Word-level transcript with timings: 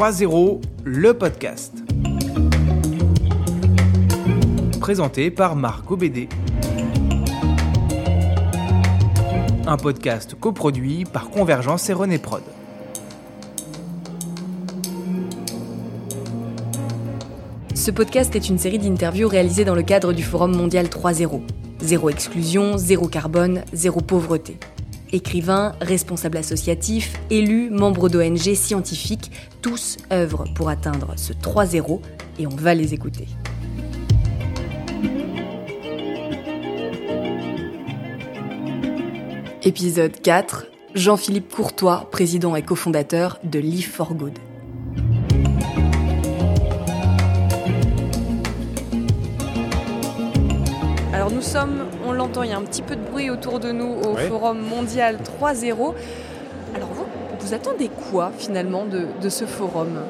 3.0, 0.00 0.62
le 0.84 1.12
podcast. 1.12 1.74
Présenté 4.80 5.30
par 5.30 5.56
Marc 5.56 5.90
Obédé. 5.90 6.26
Un 9.66 9.76
podcast 9.76 10.34
coproduit 10.40 11.04
par 11.04 11.28
Convergence 11.28 11.90
et 11.90 11.92
René 11.92 12.16
Prod. 12.16 12.40
Ce 17.74 17.90
podcast 17.90 18.34
est 18.34 18.48
une 18.48 18.56
série 18.56 18.78
d'interviews 18.78 19.28
réalisées 19.28 19.66
dans 19.66 19.74
le 19.74 19.82
cadre 19.82 20.14
du 20.14 20.22
Forum 20.22 20.56
mondial 20.56 20.86
3.0. 20.86 21.42
Zéro 21.82 22.08
exclusion, 22.08 22.78
zéro 22.78 23.06
carbone, 23.06 23.64
zéro 23.74 24.00
pauvreté. 24.00 24.56
Écrivains, 25.12 25.72
responsables 25.80 26.36
associatifs, 26.36 27.18
élus, 27.30 27.68
membres 27.70 28.08
d'ONG, 28.08 28.54
scientifiques, 28.54 29.32
tous 29.60 29.96
œuvrent 30.12 30.44
pour 30.54 30.68
atteindre 30.68 31.14
ce 31.16 31.32
3-0 31.32 32.00
et 32.38 32.46
on 32.46 32.54
va 32.54 32.74
les 32.74 32.94
écouter. 32.94 33.26
Épisode 39.62 40.20
4. 40.20 40.66
Jean-Philippe 40.94 41.52
Courtois, 41.52 42.08
président 42.10 42.56
et 42.56 42.62
cofondateur 42.62 43.38
de 43.44 43.58
Live 43.58 43.88
for 43.88 44.14
Good. 44.14 44.38
Alors 51.20 51.32
nous 51.32 51.42
sommes, 51.42 51.84
on 52.06 52.12
l'entend, 52.12 52.44
il 52.44 52.48
y 52.48 52.54
a 52.54 52.56
un 52.56 52.62
petit 52.62 52.80
peu 52.80 52.96
de 52.96 53.02
bruit 53.02 53.28
autour 53.28 53.60
de 53.60 53.72
nous 53.72 53.92
au 53.92 54.14
Oui. 54.16 54.22
Forum 54.26 54.58
mondial 54.58 55.18
3.0. 55.42 55.92
Alors 56.74 56.88
vous, 56.94 57.04
vous 57.40 57.52
attendez 57.52 57.90
quoi 58.10 58.32
finalement 58.38 58.86
de, 58.86 59.04
de 59.20 59.28
ce 59.28 59.44
forum? 59.44 60.00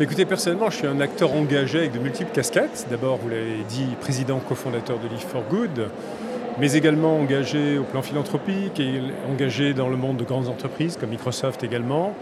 Écoutez, 0.00 0.24
personnellement, 0.24 0.68
je 0.68 0.78
suis 0.78 0.88
un 0.88 0.98
acteur 0.98 1.32
engagé 1.32 1.78
avec 1.78 1.92
de 1.92 2.00
multiples 2.00 2.32
casquettes. 2.32 2.88
D'abord, 2.90 3.18
vous 3.18 3.28
l'avez 3.28 3.62
dit, 3.68 3.86
président 4.00 4.40
cofondateur 4.40 4.98
de 4.98 5.06
Live 5.06 5.26
for 5.28 5.44
Good, 5.48 5.90
mais 6.58 6.72
également 6.72 7.20
engagé 7.20 7.78
au 7.78 7.84
plan 7.84 8.02
philanthropique 8.02 8.80
et 8.80 9.00
engagé 9.30 9.74
dans 9.74 9.88
le 9.88 9.96
monde 9.96 10.16
de 10.16 10.24
grandes 10.24 10.48
entreprises 10.48 10.96
comme 10.96 11.10
Microsoft 11.10 11.62
également. 11.62 12.14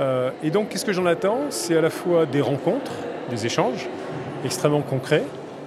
Euh, 0.00 0.30
et 0.42 0.50
donc, 0.50 0.70
qu'est-ce 0.70 0.84
que 0.84 0.92
j'en 0.92 1.06
attends? 1.06 1.42
C'est 1.50 1.78
à 1.78 1.80
la 1.80 1.90
fois 1.90 2.26
des 2.26 2.40
rencontres, 2.40 2.90
des 3.30 3.46
échanges 3.46 3.88
extrêmement 4.44 4.82
concrets 4.82 5.22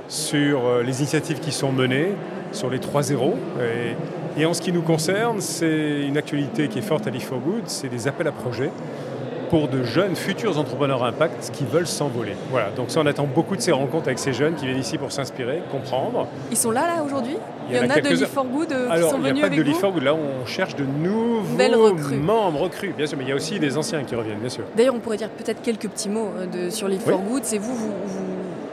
sur 0.08 0.66
euh, 0.66 0.84
les 0.84 1.00
initiatives 1.00 1.40
qui 1.40 1.52
sont 1.52 1.72
menées, 1.72 2.14
sur 2.52 2.70
les 2.70 2.80
3-0. 2.80 3.34
Et, 4.38 4.42
et 4.42 4.46
en 4.46 4.54
ce 4.54 4.62
qui 4.62 4.72
nous 4.72 4.82
concerne, 4.84 5.42
c'est 5.42 6.02
une 6.08 6.18
actualité 6.18 6.68
qui 6.68 6.80
est 6.80 6.84
forte 6.84 7.08
à 7.08 7.10
Live 7.10 7.26
for 7.26 7.40
Good, 7.40 7.64
c'est 7.66 7.90
des 7.90 8.08
appels 8.08 8.28
à 8.28 8.32
projets 8.32 8.72
pour 9.50 9.70
de 9.70 9.82
jeunes 9.82 10.18
futurs 10.18 10.60
entrepreneurs 10.60 11.06
à 11.06 11.08
impact 11.08 11.52
qui 11.54 11.64
veulent 11.64 11.88
s'envoler. 11.88 12.34
Voilà, 12.52 12.70
donc 12.72 12.92
ça 12.92 13.00
on 13.00 13.06
attend 13.06 13.26
beaucoup 13.34 13.56
de 13.56 13.62
ces 13.62 13.72
rencontres 13.72 14.08
avec 14.08 14.20
ces 14.20 14.34
jeunes 14.34 14.56
qui 14.56 14.66
viennent 14.66 14.78
ici 14.78 14.98
pour 14.98 15.10
s'inspirer, 15.14 15.62
comprendre. 15.72 16.28
Ils 16.52 16.58
sont 16.58 16.70
là, 16.72 16.82
là, 16.82 17.02
aujourd'hui? 17.02 17.38
Il 17.70 17.76
y, 17.76 17.78
Il 17.78 17.82
y 17.84 17.86
en 17.86 17.90
a 17.90 17.94
a 17.94 17.96
de 17.96 18.02
quelques-uns. 18.02 18.26
Live 18.26 18.28
for 18.34 18.46
Good 18.46 18.72
euh, 18.74 18.88
qui 18.88 18.92
Alors 18.92 19.10
sont 19.12 19.18
il 19.18 19.22
n'y 19.24 19.28
a 19.30 19.30
venus 19.30 19.42
pas 19.44 19.48
que 19.48 19.54
avec 19.54 19.66
de 19.66 19.72
vous 19.72 19.76
l'IFOR, 19.76 20.02
là 20.02 20.14
on 20.16 20.46
cherche 20.46 20.76
de 20.76 20.84
nouveaux 20.84 21.86
recrues. 21.86 22.18
membres 22.18 22.60
recrues, 22.60 22.94
bien 22.98 23.08
sûr, 23.08 23.18
mais 23.18 23.24
il 23.24 23.30
y 23.30 23.32
a 23.32 23.36
aussi 23.36 23.58
des 23.58 23.78
anciens 23.78 24.04
qui 24.04 24.16
reviennent, 24.16 24.40
bien 24.40 24.50
sûr. 24.50 24.66
D'ailleurs, 24.76 24.96
on 24.96 25.00
pourrait 25.00 25.16
dire 25.18 25.30
peut-être 25.30 25.62
quelques 25.62 25.88
petits 25.88 26.10
mots 26.10 26.28
euh, 26.38 26.66
de, 26.66 26.70
sur 26.70 26.90
Live 26.90 27.02
Oui. 27.08 27.14
C'est 27.44 27.58
vous, 27.58 27.74
vous, 27.74 27.88
vous- 28.06 28.27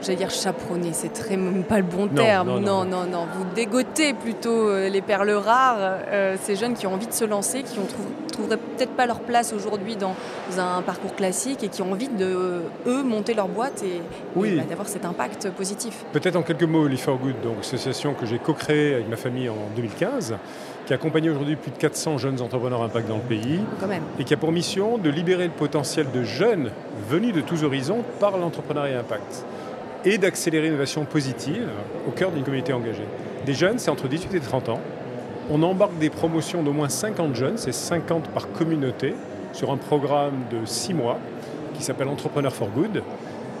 j'allais 0.05 0.17
dire 0.17 0.29
chaperonner, 0.29 0.91
c'est 0.93 1.11
très 1.13 1.35
même 1.37 1.63
pas 1.63 1.77
le 1.77 1.83
bon 1.83 2.07
terme. 2.07 2.59
non, 2.59 2.85
non, 2.85 3.05
non. 3.05 3.25
Vous 3.37 3.45
dégotez 3.55 4.13
plutôt 4.13 4.69
euh, 4.69 4.89
les 4.89 5.01
perles 5.01 5.31
rares, 5.31 5.77
euh, 5.79 6.35
ces 6.41 6.55
jeunes 6.55 6.73
qui 6.75 6.85
ont 6.87 6.93
envie 6.93 7.07
de 7.07 7.13
se 7.13 7.25
lancer, 7.25 7.63
qui 7.63 7.79
ont 7.79 7.83
trouv- 7.83 8.31
trouveraient 8.31 8.57
peut-être 8.57 8.91
pas 8.91 9.05
leur 9.05 9.19
place 9.21 9.53
aujourd'hui 9.53 9.95
dans 9.95 10.13
un 10.59 10.81
parcours 10.81 11.15
classique 11.15 11.63
et 11.63 11.69
qui 11.69 11.81
ont 11.81 11.91
envie 11.91 12.07
de 12.09 12.25
euh, 12.25 12.59
eux 12.87 13.03
monter 13.03 13.33
leur 13.33 13.47
boîte 13.47 13.83
et, 13.83 14.01
bah, 14.35 14.63
d'avoir 14.69 14.87
cet 14.87 15.05
impact 15.05 15.49
positif. 15.51 16.05
Peut-être 16.13 16.35
en 16.35 16.41
quelques 16.43 16.63
mots, 16.63 16.87
l'IFOR 16.87 17.17
Good, 17.17 17.41
donc 17.43 17.59
association 17.61 18.13
que 18.13 18.25
j'ai 18.25 18.37
co-créée 18.39 18.93
avec 18.95 19.09
ma 19.09 19.15
famille 19.17 19.49
en 19.49 19.55
2015, 19.75 20.35
qui 20.85 20.93
accompagne 20.93 21.29
aujourd'hui 21.31 21.55
plus 21.55 21.71
de 21.71 21.77
400 21.77 22.17
jeunes 22.19 22.41
entrepreneurs 22.41 22.83
impact 22.83 23.07
dans 23.07 23.15
le 23.15 23.21
pays. 23.21 23.59
Quand 23.79 23.87
même. 23.87 24.03
et 24.19 24.23
qui 24.23 24.33
a 24.33 24.37
pour 24.37 24.51
mission 24.51 24.97
de 24.97 25.09
libérer 25.09 25.45
le 25.45 25.51
potentiel 25.53 26.05
de 26.13 26.23
jeunes 26.23 26.69
venus 27.09 27.33
de 27.33 27.41
tous 27.41 27.63
horizons 27.63 28.03
par 28.19 28.37
l'entrepreneuriat 28.37 28.99
impact 28.99 29.45
et 30.05 30.17
d'accélérer 30.17 30.67
l'innovation 30.67 31.05
positive 31.05 31.67
au 32.07 32.11
cœur 32.11 32.31
d'une 32.31 32.43
communauté 32.43 32.73
engagée. 32.73 33.05
Des 33.45 33.53
jeunes, 33.53 33.79
c'est 33.79 33.91
entre 33.91 34.07
18 34.07 34.35
et 34.35 34.39
30 34.39 34.69
ans. 34.69 34.81
On 35.49 35.61
embarque 35.63 35.97
des 35.97 36.09
promotions 36.09 36.63
d'au 36.63 36.73
moins 36.73 36.89
50 36.89 37.35
jeunes, 37.35 37.57
c'est 37.57 37.73
50 37.73 38.29
par 38.29 38.51
communauté, 38.51 39.13
sur 39.53 39.71
un 39.71 39.77
programme 39.77 40.43
de 40.51 40.65
6 40.65 40.93
mois 40.93 41.19
qui 41.75 41.83
s'appelle 41.83 42.07
Entrepreneur 42.07 42.53
for 42.53 42.69
Good 42.69 43.03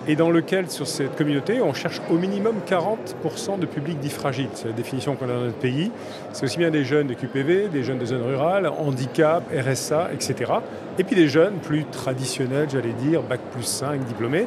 et 0.07 0.15
dans 0.15 0.29
lequel, 0.29 0.69
sur 0.69 0.85
cette 0.85 1.15
communauté, 1.15 1.61
on 1.61 1.73
cherche 1.73 1.99
au 2.11 2.13
minimum 2.15 2.57
40% 2.67 3.57
de 3.59 3.65
public 3.65 3.99
dit 3.99 4.11
fragile. 4.11 4.49
C'est 4.53 4.67
la 4.67 4.73
définition 4.73 5.15
qu'on 5.15 5.25
a 5.25 5.33
dans 5.33 5.45
notre 5.45 5.57
pays. 5.57 5.91
C'est 6.31 6.45
aussi 6.45 6.59
bien 6.59 6.69
des 6.69 6.85
jeunes 6.85 7.07
de 7.07 7.15
QPV, 7.15 7.69
des 7.69 7.81
jeunes 7.81 7.97
de 7.97 8.05
zones 8.05 8.21
rurales, 8.21 8.67
handicap, 8.67 9.43
RSA, 9.51 10.09
etc. 10.13 10.53
Et 10.99 11.03
puis 11.03 11.15
des 11.15 11.27
jeunes 11.27 11.55
plus 11.55 11.85
traditionnels, 11.85 12.67
j'allais 12.71 12.93
dire, 12.93 13.23
bac 13.23 13.39
plus 13.51 13.63
5, 13.63 14.05
diplômés. 14.05 14.45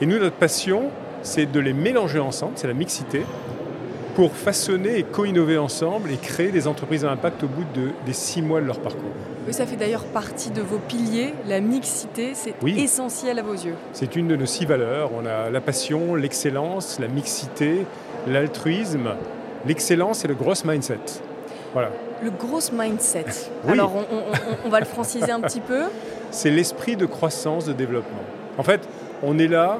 Et 0.00 0.06
nous, 0.06 0.18
notre 0.18 0.36
passion, 0.36 0.84
c'est 1.26 1.46
de 1.46 1.60
les 1.60 1.72
mélanger 1.72 2.18
ensemble, 2.20 2.52
c'est 2.56 2.68
la 2.68 2.74
mixité, 2.74 3.22
pour 4.14 4.32
façonner 4.32 4.98
et 4.98 5.02
co-innover 5.02 5.58
ensemble 5.58 6.10
et 6.10 6.16
créer 6.16 6.50
des 6.52 6.66
entreprises 6.68 7.04
à 7.04 7.10
impact 7.10 7.42
au 7.44 7.48
bout 7.48 7.64
de- 7.74 7.90
des 8.06 8.12
six 8.14 8.40
mois 8.40 8.60
de 8.60 8.66
leur 8.66 8.78
parcours. 8.80 9.10
Oui, 9.46 9.52
ça 9.52 9.66
fait 9.66 9.76
d'ailleurs 9.76 10.04
partie 10.04 10.50
de 10.50 10.62
vos 10.62 10.78
piliers. 10.78 11.34
La 11.46 11.60
mixité, 11.60 12.30
c'est 12.34 12.54
Oui. 12.62 12.80
essentiel 12.80 13.38
à 13.38 13.42
vos 13.42 13.52
yeux. 13.52 13.74
C'est 13.92 14.16
une 14.16 14.26
de 14.28 14.36
nos 14.36 14.46
six 14.46 14.64
valeurs. 14.64 15.10
On 15.14 15.26
a 15.26 15.50
la 15.50 15.60
passion, 15.60 16.14
l'excellence, 16.14 16.98
la 16.98 17.08
mixité, 17.08 17.84
l'altruisme, 18.26 19.10
l'excellence 19.66 20.24
et 20.24 20.28
le 20.28 20.34
gross 20.34 20.64
mindset. 20.64 20.98
Voilà. 21.72 21.90
Le 22.22 22.30
gros 22.30 22.60
mindset. 22.72 23.24
Oui. 23.64 23.72
Alors, 23.72 23.92
on, 23.94 24.14
on- 24.16 24.18
on- 24.20 24.66
on 24.66 24.68
va 24.70 24.80
le 24.80 24.86
franciser 24.86 25.30
un 25.30 25.40
petit 25.40 25.60
peu. 25.60 25.82
c'est 26.30 26.50
l'esprit 26.50 26.96
de 26.96 27.06
croissance, 27.06 27.66
de 27.66 27.72
développement. 27.72 28.22
En 28.58 28.62
fait, 28.62 28.80
on 29.22 29.38
est 29.38 29.46
là 29.48 29.78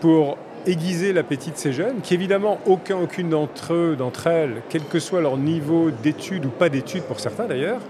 pour 0.00 0.36
aiguiser 0.66 1.12
l'appétit 1.12 1.50
de 1.50 1.56
ces 1.56 1.72
jeunes, 1.72 2.00
qui 2.02 2.14
évidemment, 2.14 2.58
aucun, 2.66 2.96
aucune 2.96 3.30
d'entre 3.30 3.72
eux, 3.72 3.96
d'entre 3.96 4.26
elles, 4.26 4.62
quel 4.68 4.82
que 4.84 4.98
soit 4.98 5.20
leur 5.20 5.36
niveau 5.36 5.90
d'études 5.90 6.46
ou 6.46 6.50
pas 6.50 6.68
d'études 6.68 7.02
pour 7.04 7.20
certains 7.20 7.46
d'ailleurs, 7.46 7.80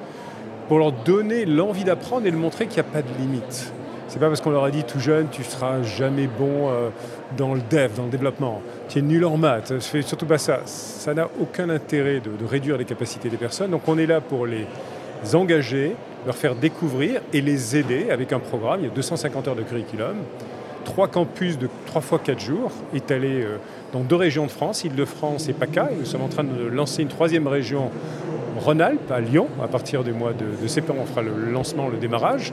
pour 0.69 0.79
leur 0.79 0.93
donner 0.93 1.45
l'envie 1.47 1.85
d'apprendre 1.85 2.27
et 2.27 2.31
de 2.31 2.37
montrer 2.37 2.67
qu'il 2.67 2.83
n'y 2.83 2.89
a 2.89 2.93
pas 2.93 3.03
de 3.03 3.09
limite. 3.19 3.73
C'est 4.09 4.19
pas 4.19 4.29
parce 4.29 4.41
qu'on 4.41 4.51
leur 4.51 4.65
a 4.65 4.71
dit 4.71 4.83
tout 4.83 4.99
jeune, 4.99 5.29
tu 5.31 5.45
seras 5.45 5.83
jamais 5.83 6.27
bon 6.27 6.69
euh, 6.69 6.89
dans 7.37 7.55
le 7.55 7.61
dev, 7.71 7.93
dans 7.97 8.05
le 8.05 8.11
développement, 8.11 8.61
tu 8.89 8.99
es 8.99 9.03
nul 9.03 9.25
en 9.25 9.37
maths, 9.37 9.79
fais 9.81 10.03
surtout 10.03 10.27
pas 10.27 10.39
ça. 10.39 10.63
Ça 10.65 11.15
n'a 11.15 11.29
aucun 11.41 11.71
intérêt 11.71 12.21
de, 12.21 12.31
de 12.31 12.45
réduire 12.45 12.77
les 12.77 12.85
capacités 12.85 13.29
des 13.29 13.37
personnes. 13.37 13.71
Donc 13.71 13.83
on 13.87 13.99
est 13.99 14.07
là 14.07 14.21
pour 14.21 14.47
les 14.47 14.67
engager, 15.33 15.95
leur 16.27 16.35
faire 16.35 16.55
découvrir 16.55 17.21
et 17.33 17.41
les 17.41 17.77
aider 17.77 18.11
avec 18.11 18.33
un 18.33 18.41
programme. 18.41 18.81
Il 18.81 18.87
y 18.87 18.91
a 18.91 18.95
250 18.95 19.49
heures 19.49 19.57
de 19.57 19.63
curriculum, 19.63 20.17
trois 20.85 21.09
campus 21.09 21.59
de 21.59 21.69
3 21.87 22.01
fois 22.01 22.19
4 22.19 22.41
jours, 22.41 22.71
étalés 22.95 23.43
euh, 23.43 23.57
dans 23.93 24.01
deux 24.01 24.17
régions 24.17 24.47
de 24.47 24.51
France, 24.51 24.85
Île-de-France 24.85 25.49
et 25.49 25.53
PACA. 25.53 25.91
Nous 25.99 26.05
sommes 26.05 26.23
en 26.23 26.29
train 26.29 26.45
de 26.45 26.65
lancer 26.65 27.03
une 27.03 27.09
troisième 27.09 27.47
région, 27.47 27.91
Rhône-Alpes, 28.59 29.11
à 29.11 29.21
Lyon. 29.21 29.49
À 29.63 29.69
partir 29.69 30.05
du 30.05 30.13
mois 30.13 30.33
de, 30.33 30.63
de 30.63 30.69
septembre, 30.69 31.01
on 31.03 31.07
fera 31.07 31.23
le 31.23 31.51
lancement, 31.51 31.89
le 31.89 31.99
démarrage. 31.99 32.53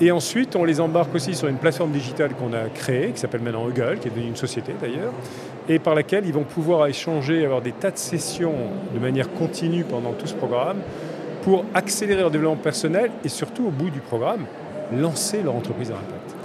Et 0.00 0.10
ensuite, 0.10 0.56
on 0.56 0.64
les 0.64 0.80
embarque 0.80 1.14
aussi 1.14 1.34
sur 1.34 1.48
une 1.48 1.56
plateforme 1.56 1.90
digitale 1.90 2.32
qu'on 2.34 2.52
a 2.52 2.68
créée, 2.68 3.12
qui 3.12 3.18
s'appelle 3.18 3.40
maintenant 3.40 3.66
Eagle, 3.70 3.98
qui 3.98 4.08
est 4.08 4.10
devenue 4.10 4.28
une 4.28 4.36
société 4.36 4.72
d'ailleurs, 4.78 5.12
et 5.70 5.78
par 5.78 5.94
laquelle 5.94 6.26
ils 6.26 6.34
vont 6.34 6.44
pouvoir 6.44 6.86
échanger, 6.86 7.44
avoir 7.44 7.62
des 7.62 7.72
tas 7.72 7.90
de 7.90 7.96
sessions 7.96 8.54
de 8.94 8.98
manière 8.98 9.32
continue 9.32 9.84
pendant 9.84 10.12
tout 10.12 10.26
ce 10.26 10.34
programme, 10.34 10.78
pour 11.42 11.64
accélérer 11.72 12.20
leur 12.20 12.30
développement 12.30 12.60
personnel 12.60 13.10
et 13.24 13.28
surtout, 13.28 13.68
au 13.68 13.70
bout 13.70 13.88
du 13.88 14.00
programme, 14.00 14.44
lancer 14.92 15.42
leur 15.42 15.54
entreprise 15.54 15.90
à 15.90 15.94
impact. 15.94 16.35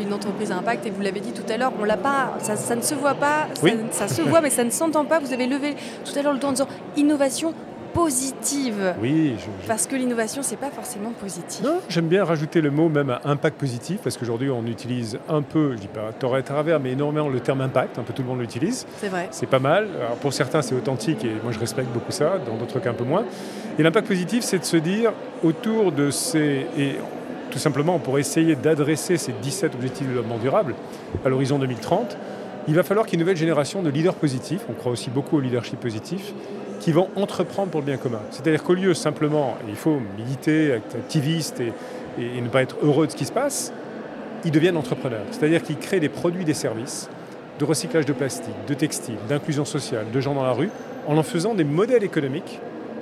Une 0.00 0.12
entreprise 0.14 0.50
à 0.50 0.56
impact, 0.56 0.86
et 0.86 0.90
vous 0.90 1.02
l'avez 1.02 1.20
dit 1.20 1.32
tout 1.32 1.42
à 1.52 1.56
l'heure, 1.56 1.72
on 1.80 1.84
l'a 1.84 1.96
pas, 1.98 2.34
ça, 2.40 2.56
ça 2.56 2.74
ne 2.74 2.80
se 2.82 2.94
voit 2.94 3.14
pas, 3.14 3.46
ça, 3.90 4.08
se 4.08 4.22
voit, 4.22 4.40
mais 4.40 4.50
ça 4.50 4.64
ne 4.64 4.70
s'entend 4.70 5.04
pas. 5.04 5.18
Vous 5.18 5.32
avez 5.32 5.46
levé 5.46 5.76
tout 6.04 6.18
à 6.18 6.22
l'heure 6.22 6.32
le 6.32 6.38
temps 6.38 6.48
en 6.48 6.52
disant 6.52 6.68
innovation 6.96 7.52
positive. 7.92 8.94
Oui, 9.02 9.34
je, 9.38 9.44
je- 9.44 9.68
Parce 9.68 9.86
que 9.86 9.94
l'innovation, 9.96 10.42
c'est 10.42 10.56
pas 10.56 10.70
forcément 10.70 11.10
positif. 11.10 11.62
Non, 11.64 11.80
j'aime 11.88 12.06
bien 12.08 12.24
rajouter 12.24 12.60
le 12.60 12.70
mot 12.70 12.88
même 12.88 13.10
à 13.10 13.20
impact 13.24 13.58
positif, 13.58 14.00
parce 14.02 14.16
qu'aujourd'hui 14.16 14.48
on 14.50 14.64
utilise 14.66 15.18
un 15.28 15.42
peu, 15.42 15.72
je 15.72 15.78
dis 15.82 15.88
pas 15.88 16.12
tort 16.18 16.36
et 16.38 16.42
travers, 16.42 16.80
mais 16.80 16.92
énormément 16.92 17.28
le 17.28 17.40
terme 17.40 17.60
impact, 17.60 17.98
un 17.98 18.02
peu 18.02 18.12
tout 18.12 18.22
le 18.22 18.28
monde 18.28 18.40
l'utilise. 18.40 18.86
C'est 18.98 19.08
vrai. 19.08 19.28
C'est 19.32 19.46
pas 19.46 19.58
mal. 19.58 19.88
Alors, 20.02 20.16
pour 20.16 20.32
certains, 20.32 20.62
c'est 20.62 20.74
authentique 20.74 21.24
et 21.24 21.32
moi 21.42 21.52
je 21.52 21.58
respecte 21.58 21.88
beaucoup 21.92 22.12
ça, 22.12 22.38
dans 22.46 22.56
d'autres 22.56 22.80
cas 22.80 22.90
un 22.90 22.94
peu 22.94 23.04
moins. 23.04 23.24
Et 23.78 23.82
l'impact 23.82 24.06
positif, 24.08 24.44
c'est 24.44 24.58
de 24.60 24.64
se 24.64 24.76
dire 24.78 25.12
autour 25.44 25.92
de 25.92 26.10
ces. 26.10 26.66
Et 26.78 26.96
tout 27.50 27.58
simplement, 27.58 27.98
pour 27.98 28.18
essayer 28.18 28.54
d'adresser 28.56 29.16
ces 29.16 29.32
17 29.32 29.74
objectifs 29.74 30.02
de 30.06 30.12
développement 30.12 30.38
durable 30.38 30.74
à 31.24 31.28
l'horizon 31.28 31.58
2030, 31.58 32.16
il 32.68 32.74
va 32.74 32.82
falloir 32.82 33.06
qu'il 33.06 33.18
nouvelle 33.18 33.36
génération 33.36 33.82
de 33.82 33.90
leaders 33.90 34.14
positifs, 34.14 34.62
on 34.68 34.74
croit 34.74 34.92
aussi 34.92 35.10
beaucoup 35.10 35.36
au 35.36 35.40
leadership 35.40 35.80
positif, 35.80 36.32
qui 36.78 36.92
vont 36.92 37.08
entreprendre 37.16 37.70
pour 37.70 37.80
le 37.80 37.86
bien 37.86 37.96
commun. 37.96 38.20
C'est-à-dire 38.30 38.62
qu'au 38.62 38.74
lieu 38.74 38.94
simplement, 38.94 39.56
il 39.68 39.74
faut 39.76 39.98
militer, 40.16 40.68
être 40.68 40.96
activiste 40.96 41.60
et, 41.60 41.72
et- 42.18 42.40
ne 42.40 42.48
pas 42.48 42.62
être 42.62 42.76
heureux 42.82 43.06
de 43.06 43.12
ce 43.12 43.16
qui 43.16 43.24
se 43.26 43.32
passe, 43.32 43.72
ils 44.44 44.50
deviennent 44.50 44.76
entrepreneurs. 44.78 45.24
C'est-à-dire 45.30 45.62
qu'ils 45.62 45.76
créent 45.76 46.00
des 46.00 46.08
produits, 46.08 46.44
des 46.44 46.54
services 46.54 47.10
de 47.58 47.64
recyclage 47.66 48.06
de 48.06 48.14
plastique, 48.14 48.54
de 48.66 48.72
textile, 48.72 49.16
d'inclusion 49.28 49.66
sociale, 49.66 50.06
de 50.10 50.20
gens 50.20 50.34
dans 50.34 50.42
la 50.44 50.52
rue, 50.52 50.70
en 51.06 51.18
en 51.18 51.22
faisant 51.22 51.54
des 51.54 51.64
modèles 51.64 52.04
économiques 52.04 52.58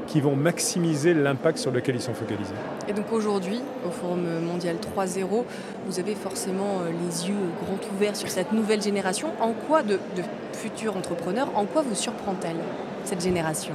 qui 0.08 0.20
vont 0.20 0.34
maximiser 0.34 1.14
l'impact 1.14 1.58
sur 1.58 1.70
lequel 1.70 1.94
ils 1.94 2.00
sont 2.00 2.14
focalisés. 2.14 2.54
Et 2.88 2.92
donc 2.92 3.12
aujourd'hui, 3.12 3.60
au 3.86 3.90
Forum 3.90 4.24
mondial 4.40 4.76
3.0, 4.76 5.44
vous 5.86 6.00
avez 6.00 6.14
forcément 6.14 6.80
euh, 6.80 6.90
les 6.90 7.28
yeux 7.28 7.34
grands 7.62 7.78
ouverts 7.94 8.16
sur 8.16 8.28
cette 8.28 8.52
nouvelle 8.52 8.82
génération. 8.82 9.28
En 9.40 9.52
quoi 9.52 9.82
de, 9.82 9.94
de 10.16 10.22
futurs 10.54 10.96
entrepreneurs, 10.96 11.50
en 11.54 11.66
quoi 11.66 11.82
vous 11.82 11.94
surprend-elle 11.94 12.56
cette 13.04 13.22
génération? 13.22 13.74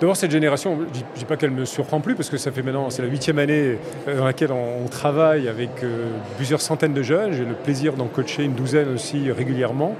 D'abord, 0.00 0.16
cette 0.16 0.30
génération, 0.30 0.78
je 0.78 1.00
ne 1.00 1.04
dis 1.16 1.24
pas 1.26 1.36
qu'elle 1.36 1.50
me 1.50 1.64
surprend 1.64 2.00
plus, 2.00 2.14
parce 2.14 2.30
que 2.30 2.38
ça 2.38 2.52
fait 2.52 2.62
maintenant, 2.62 2.88
c'est 2.90 3.02
la 3.02 3.08
huitième 3.08 3.38
année 3.38 3.78
euh, 4.06 4.18
dans 4.18 4.24
laquelle 4.24 4.52
on, 4.52 4.86
travaille 4.88 5.48
avec 5.48 5.82
euh, 5.82 6.08
plusieurs 6.36 6.60
centaines 6.60 6.94
de 6.94 7.02
jeunes. 7.02 7.32
J'ai 7.32 7.44
le 7.44 7.54
plaisir 7.54 7.94
d'en 7.94 8.06
coacher 8.06 8.44
une 8.44 8.54
douzaine 8.54 8.92
aussi 8.92 9.30
régulièrement. 9.32 9.96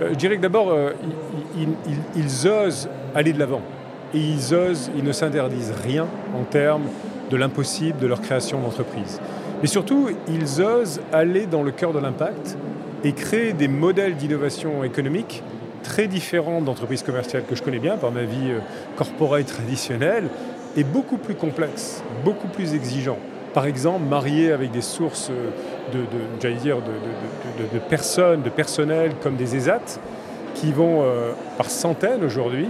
Je 0.00 0.14
dirais 0.14 0.36
que 0.36 0.42
d'abord, 0.42 0.72
ils, 1.56 1.68
ils, 2.14 2.48
osent 2.48 2.88
aller 3.16 3.32
de 3.32 3.38
l'avant. 3.40 3.62
Et 4.14 4.18
ils 4.18 4.54
osent, 4.54 4.90
ils 4.96 5.04
ne 5.04 5.12
s'interdisent 5.12 5.74
rien 5.84 6.06
en 6.34 6.44
termes 6.44 6.84
de 7.30 7.36
l'impossible 7.36 7.98
de 7.98 8.06
leur 8.06 8.20
création 8.20 8.60
d'entreprise. 8.60 9.20
Mais 9.60 9.68
surtout, 9.68 10.08
ils 10.28 10.62
osent 10.62 11.00
aller 11.12 11.46
dans 11.46 11.62
le 11.62 11.72
cœur 11.72 11.92
de 11.92 11.98
l'impact 11.98 12.56
et 13.04 13.12
créer 13.12 13.52
des 13.52 13.68
modèles 13.68 14.16
d'innovation 14.16 14.82
économique 14.84 15.42
très 15.82 16.06
différent 16.06 16.60
d'entreprises 16.60 17.02
commerciales 17.02 17.44
que 17.44 17.54
je 17.54 17.62
connais 17.62 17.78
bien 17.78 17.96
par 17.96 18.10
ma 18.10 18.22
vie 18.22 18.50
euh, 18.50 18.58
corporate 18.96 19.46
traditionnelle 19.46 20.28
et 20.76 20.84
beaucoup 20.84 21.16
plus 21.16 21.34
complexe, 21.34 22.02
beaucoup 22.24 22.48
plus 22.48 22.74
exigeant. 22.74 23.18
Par 23.54 23.66
exemple, 23.66 24.04
marié 24.04 24.52
avec 24.52 24.70
des 24.70 24.82
sources 24.82 25.30
euh, 25.30 25.50
de, 25.92 26.00
de, 26.00 27.74
de, 27.74 27.78
personnes, 27.78 28.42
de 28.42 28.50
personnel 28.50 29.12
comme 29.22 29.36
des 29.36 29.56
ESAT 29.56 30.00
qui 30.54 30.72
vont 30.72 31.02
euh, 31.02 31.32
par 31.56 31.70
centaines 31.70 32.24
aujourd'hui 32.24 32.68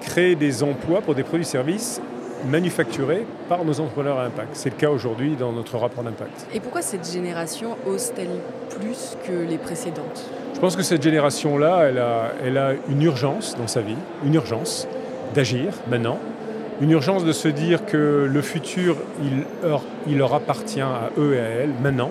créer 0.00 0.34
des 0.34 0.62
emplois 0.62 1.00
pour 1.00 1.14
des 1.14 1.22
produits-services 1.22 2.00
manufacturés 2.48 3.26
par 3.48 3.64
nos 3.64 3.80
entrepreneurs 3.80 4.18
à 4.18 4.24
impact. 4.24 4.50
C'est 4.52 4.70
le 4.70 4.76
cas 4.76 4.90
aujourd'hui 4.90 5.36
dans 5.36 5.52
notre 5.52 5.76
rapport 5.76 6.02
d'impact. 6.02 6.46
Et 6.54 6.60
pourquoi 6.60 6.82
cette 6.82 7.10
génération 7.10 7.76
ose-t-elle 7.86 8.40
plus 8.78 9.16
que 9.26 9.32
les 9.32 9.58
précédentes? 9.58 10.24
Je 10.54 10.60
pense 10.60 10.76
que 10.76 10.82
cette 10.82 11.02
génération-là, 11.02 11.84
elle 11.88 11.98
a, 11.98 12.32
elle 12.44 12.58
a 12.58 12.72
une 12.88 13.02
urgence 13.02 13.56
dans 13.56 13.66
sa 13.66 13.80
vie, 13.80 13.96
une 14.24 14.34
urgence 14.34 14.88
d'agir 15.34 15.72
maintenant, 15.88 16.18
une 16.80 16.90
urgence 16.90 17.24
de 17.24 17.32
se 17.32 17.48
dire 17.48 17.84
que 17.84 18.26
le 18.30 18.42
futur, 18.42 18.96
il, 19.22 19.44
il 20.06 20.18
leur 20.18 20.34
appartient 20.34 20.80
à 20.80 21.10
eux 21.18 21.34
et 21.34 21.38
à 21.38 21.48
elles 21.48 21.74
maintenant, 21.82 22.10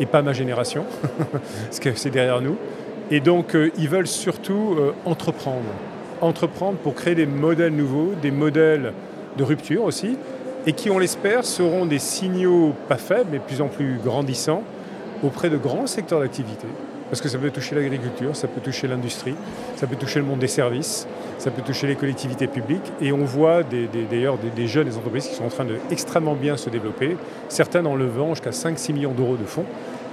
et 0.00 0.06
pas 0.06 0.22
ma 0.22 0.32
génération, 0.32 0.84
parce 1.32 1.80
que 1.80 1.94
c'est 1.94 2.10
derrière 2.10 2.40
nous. 2.40 2.56
Et 3.10 3.20
donc, 3.20 3.54
euh, 3.54 3.70
ils 3.76 3.88
veulent 3.88 4.06
surtout 4.06 4.76
euh, 4.78 4.92
entreprendre. 5.04 5.68
Entreprendre 6.22 6.78
pour 6.78 6.94
créer 6.94 7.14
des 7.16 7.26
modèles 7.26 7.74
nouveaux, 7.74 8.12
des 8.22 8.30
modèles 8.30 8.92
de 9.36 9.42
rupture 9.42 9.82
aussi, 9.82 10.16
et 10.66 10.72
qui, 10.72 10.88
on 10.88 10.98
l'espère, 10.98 11.44
seront 11.44 11.84
des 11.84 11.98
signaux 11.98 12.74
pas 12.88 12.96
faibles, 12.96 13.30
mais 13.32 13.38
plus 13.40 13.60
en 13.60 13.66
plus 13.66 13.98
grandissants 14.02 14.62
auprès 15.24 15.50
de 15.50 15.56
grands 15.56 15.88
secteurs 15.88 16.20
d'activité. 16.20 16.68
Parce 17.10 17.20
que 17.20 17.28
ça 17.28 17.38
peut 17.38 17.50
toucher 17.50 17.74
l'agriculture, 17.74 18.34
ça 18.34 18.48
peut 18.48 18.60
toucher 18.60 18.88
l'industrie, 18.88 19.34
ça 19.76 19.86
peut 19.86 19.96
toucher 19.96 20.20
le 20.20 20.24
monde 20.24 20.38
des 20.38 20.46
services, 20.46 21.06
ça 21.38 21.50
peut 21.50 21.60
toucher 21.60 21.86
les 21.86 21.96
collectivités 21.96 22.46
publiques. 22.46 22.90
Et 23.00 23.12
on 23.12 23.24
voit 23.24 23.62
d'ailleurs 23.64 24.38
des, 24.38 24.66
jeunes, 24.66 24.88
des 24.88 24.96
entreprises 24.96 25.28
qui 25.28 25.34
sont 25.34 25.44
en 25.44 25.50
train 25.50 25.64
de 25.64 25.76
extrêmement 25.90 26.34
bien 26.34 26.56
se 26.56 26.70
développer, 26.70 27.16
certaines 27.48 27.86
en 27.86 27.96
levant 27.96 28.34
jusqu'à 28.34 28.50
5-6 28.50 28.94
millions 28.94 29.12
d'euros 29.12 29.36
de 29.36 29.44
fonds 29.44 29.66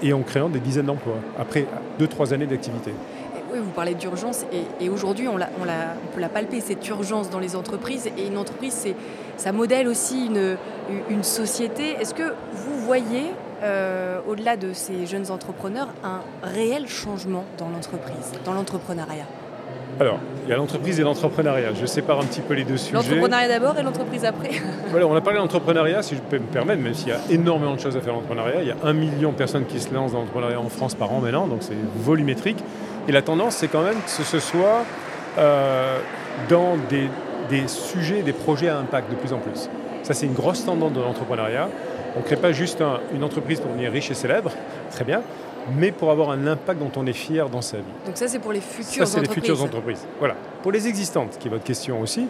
et 0.03 0.11
en 0.11 0.21
créant 0.23 0.49
des 0.49 0.59
dizaines 0.59 0.87
d'emplois, 0.87 1.19
après 1.39 1.67
2-3 2.01 2.33
années 2.33 2.47
d'activité. 2.47 2.91
Oui, 3.51 3.59
vous 3.59 3.71
parlez 3.71 3.95
d'urgence 3.95 4.45
et, 4.79 4.89
aujourd'hui 4.89 5.27
on, 5.27 5.35
on, 5.35 6.13
peut 6.13 6.21
la 6.21 6.29
palper, 6.29 6.61
cette 6.61 6.87
urgence 6.87 7.29
dans 7.29 7.39
les 7.39 7.55
entreprises. 7.55 8.09
Et 8.17 8.27
une 8.27 8.37
entreprise, 8.37 8.87
ça 9.37 9.51
modèle 9.51 9.87
aussi 9.87 10.27
une, 10.27 10.57
une 11.09 11.23
société. 11.23 11.91
Est-ce 11.99 12.13
que 12.13 12.33
vous 12.53 12.79
voyez 12.85 13.31
euh, 13.63 14.19
au-delà 14.27 14.55
de 14.55 14.71
ces 14.73 15.05
jeunes 15.05 15.31
entrepreneurs, 15.31 15.89
un 16.03 16.21
réel 16.43 16.87
changement 16.87 17.45
dans 17.57 17.69
l'entreprise, 17.69 18.31
dans 18.45 18.53
l'entrepreneuriat? 18.53 19.25
Alors, 19.99 20.19
il 20.45 20.49
y 20.49 20.53
a 20.53 20.55
l'entreprise 20.55 20.97
et 21.01 21.03
l'entrepreneuriat. 21.03 21.73
Je 21.73 21.85
sépare 21.85 22.19
un 22.21 22.23
petit 22.23 22.39
peu 22.39 22.53
les 22.53 22.63
deux 22.63 22.77
sujets. 22.77 22.93
L'entrepreneuriat 22.93 23.49
d'abord 23.49 23.77
et 23.77 23.83
l'entreprise 23.83 24.23
après. 24.23 24.51
voilà, 24.91 25.07
on 25.07 25.15
a 25.15 25.19
parlé 25.19 25.39
d'entrepreneuriat, 25.39 26.01
si 26.03 26.15
je 26.15 26.21
peux 26.21 26.39
me 26.39 26.45
permettre, 26.45 26.81
même 26.81 26.93
s'il 26.93 27.09
y 27.09 27.11
a 27.11 27.19
énormément 27.29 27.75
de 27.75 27.81
choses 27.81 27.97
à 27.97 27.99
faire 27.99 28.13
dans 28.13 28.21
l'entrepreneuriat. 28.21 28.61
Il 28.61 28.67
y 28.69 28.71
a 28.71 28.77
un 28.83 28.93
million 28.93 29.31
de 29.31 29.35
personnes 29.35 29.65
qui 29.65 29.79
se 29.79 29.93
lancent 29.93 30.13
dans 30.13 30.19
l'entrepreneuriat 30.19 30.61
en 30.61 30.69
France 30.69 30.95
par 30.95 31.11
an 31.11 31.19
maintenant, 31.19 31.47
donc 31.47 31.59
c'est 31.61 31.75
volumétrique. 31.97 32.63
Et 33.09 33.11
la 33.11 33.23
tendance, 33.23 33.55
c'est 33.55 33.69
quand 33.69 33.81
même 33.81 33.97
que 34.03 34.23
ce 34.23 34.39
soit 34.39 34.85
euh, 35.39 35.97
dans 36.47 36.77
des, 36.89 37.09
des 37.49 37.67
sujets, 37.67 38.21
des 38.21 38.33
projets 38.33 38.69
à 38.69 38.77
impact 38.77 39.09
de 39.09 39.15
plus 39.15 39.33
en 39.33 39.39
plus. 39.39 39.67
Ça, 40.03 40.13
c'est 40.13 40.27
une 40.27 40.35
grosse 40.35 40.63
tendance 40.63 40.93
de 40.93 41.01
l'entrepreneuriat. 41.01 41.69
On 42.15 42.19
ne 42.19 42.23
crée 42.23 42.35
pas 42.35 42.51
juste 42.51 42.83
une 43.11 43.23
entreprise 43.23 43.61
pour 43.61 43.71
devenir 43.71 43.91
riche 43.91 44.11
et 44.11 44.13
célèbre, 44.13 44.51
très 44.91 45.05
bien, 45.05 45.23
mais 45.75 45.91
pour 45.91 46.11
avoir 46.11 46.29
un 46.29 46.45
impact 46.45 46.79
dont 46.79 46.91
on 46.97 47.07
est 47.07 47.13
fier 47.13 47.49
dans 47.49 47.61
sa 47.61 47.77
vie. 47.77 47.83
Donc 48.05 48.15
ça, 48.15 48.27
c'est 48.27 48.37
pour 48.37 48.53
les 48.53 48.61
futures 48.61 49.07
ça, 49.07 49.11
c'est 49.11 49.21
les 49.21 49.33
futures 49.33 49.63
entreprises. 49.63 50.05
Voilà. 50.19 50.35
Pour 50.61 50.71
les 50.71 50.87
existantes, 50.87 51.35
qui 51.39 51.47
est 51.47 51.51
votre 51.51 51.63
question 51.63 51.99
aussi, 52.01 52.27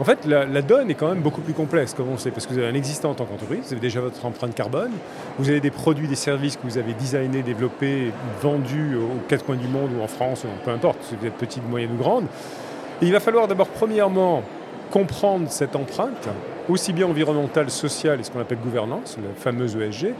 en 0.00 0.04
fait, 0.04 0.24
la, 0.26 0.62
donne 0.62 0.90
est 0.90 0.94
quand 0.94 1.08
même 1.08 1.20
beaucoup 1.20 1.40
plus 1.40 1.52
complexe, 1.52 1.94
comme 1.94 2.08
on 2.08 2.18
sait, 2.18 2.32
parce 2.32 2.46
que 2.46 2.52
vous 2.52 2.58
avez 2.58 2.68
un 2.68 2.74
existant 2.74 3.10
en 3.10 3.14
tant 3.14 3.26
qu'entreprise, 3.26 3.60
vous 3.66 3.72
avez 3.72 3.80
déjà 3.80 4.00
votre 4.00 4.24
empreinte 4.26 4.54
carbone, 4.54 4.90
vous 5.38 5.48
avez 5.48 5.60
des 5.60 5.70
produits, 5.70 6.08
des 6.08 6.16
services 6.16 6.56
que 6.56 6.62
vous 6.64 6.78
avez 6.78 6.94
designés, 6.94 7.42
développés, 7.42 8.10
vendus 8.42 8.96
aux 8.96 9.20
quatre 9.28 9.44
coins 9.44 9.56
du 9.56 9.68
monde 9.68 9.90
ou 9.96 10.02
en 10.02 10.08
France, 10.08 10.44
ou 10.44 10.64
peu 10.64 10.72
importe, 10.72 10.98
si 11.02 11.14
vous 11.14 11.26
êtes 11.26 11.34
petite, 11.34 11.68
moyenne 11.68 11.92
ou 11.92 11.96
grande. 11.96 12.24
Et 13.02 13.06
il 13.06 13.12
va 13.12 13.20
falloir 13.20 13.46
d'abord, 13.46 13.68
premièrement, 13.68 14.42
comprendre 14.90 15.48
cette 15.50 15.76
empreinte, 15.76 16.28
aussi 16.68 16.92
bien 16.92 17.06
environnementale, 17.06 17.70
sociale 17.70 18.18
et 18.18 18.24
ce 18.24 18.32
qu'on 18.32 18.40
appelle 18.40 18.58
gouvernance, 18.58 19.16
la 19.22 19.34
fameuse 19.36 19.76
ESG. 19.76 20.12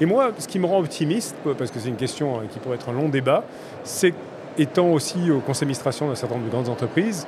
Et 0.00 0.06
moi, 0.06 0.32
ce 0.38 0.48
qui 0.48 0.58
me 0.58 0.66
rend 0.66 0.80
optimiste, 0.80 1.36
parce 1.56 1.70
que 1.70 1.78
c'est 1.78 1.88
une 1.88 1.96
question 1.96 2.38
hein, 2.38 2.42
qui 2.50 2.58
pourrait 2.58 2.76
être 2.76 2.90
un 2.90 2.94
long 2.94 3.08
débat, 3.08 3.44
c'est 3.84 4.12
étant 4.58 4.88
aussi 4.88 5.30
au 5.30 5.40
conseil 5.40 5.60
d'administration 5.62 6.08
d'un 6.08 6.14
certain 6.14 6.36
nombre 6.36 6.46
de 6.46 6.52
grandes 6.52 6.68
entreprises, 6.68 7.26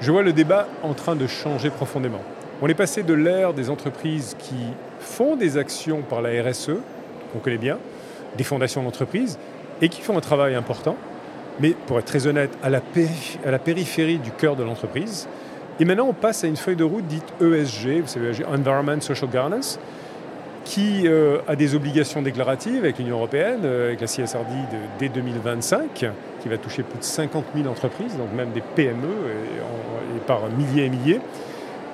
je 0.00 0.12
vois 0.12 0.22
le 0.22 0.32
débat 0.32 0.68
en 0.82 0.94
train 0.94 1.16
de 1.16 1.26
changer 1.26 1.70
profondément. 1.70 2.20
On 2.62 2.68
est 2.68 2.74
passé 2.74 3.02
de 3.02 3.14
l'ère 3.14 3.54
des 3.54 3.70
entreprises 3.70 4.36
qui 4.38 4.56
font 5.00 5.36
des 5.36 5.58
actions 5.58 6.02
par 6.02 6.22
la 6.22 6.42
RSE, 6.42 6.72
qu'on 7.32 7.38
connaît 7.38 7.58
bien, 7.58 7.78
des 8.36 8.44
fondations 8.44 8.82
d'entreprise, 8.82 9.38
et 9.82 9.88
qui 9.88 10.00
font 10.00 10.16
un 10.16 10.20
travail 10.20 10.54
important, 10.54 10.96
mais 11.60 11.70
pour 11.86 11.98
être 11.98 12.06
très 12.06 12.26
honnête, 12.26 12.50
à 12.62 12.70
la, 12.70 12.80
périphérie 13.58 14.18
du 14.18 14.30
cœur 14.30 14.56
de 14.56 14.62
l'entreprise, 14.62 15.28
et 15.78 15.84
maintenant, 15.84 16.06
on 16.08 16.14
passe 16.14 16.44
à 16.44 16.46
une 16.46 16.56
feuille 16.56 16.76
de 16.76 16.84
route 16.84 17.06
dite 17.06 17.34
ESG, 17.40 18.00
vous 18.00 18.06
savez, 18.06 18.32
Environment 18.46 19.00
Social 19.00 19.30
Governance, 19.30 19.78
qui 20.64 21.06
euh, 21.06 21.38
a 21.46 21.54
des 21.54 21.74
obligations 21.74 22.22
déclaratives 22.22 22.78
avec 22.78 22.98
l'Union 22.98 23.16
européenne, 23.16 23.60
euh, 23.64 23.88
avec 23.88 24.00
la 24.00 24.06
CSRD 24.06 24.52
dès 24.98 25.08
2025, 25.08 26.06
qui 26.46 26.50
va 26.50 26.58
toucher 26.58 26.84
plus 26.84 27.00
de 27.00 27.04
50 27.04 27.44
000 27.56 27.68
entreprises, 27.68 28.16
donc 28.16 28.32
même 28.32 28.52
des 28.52 28.60
PME, 28.60 29.08
et, 30.16 30.20
par 30.26 30.42
milliers 30.48 30.84
et 30.84 30.88
milliers, 30.88 31.20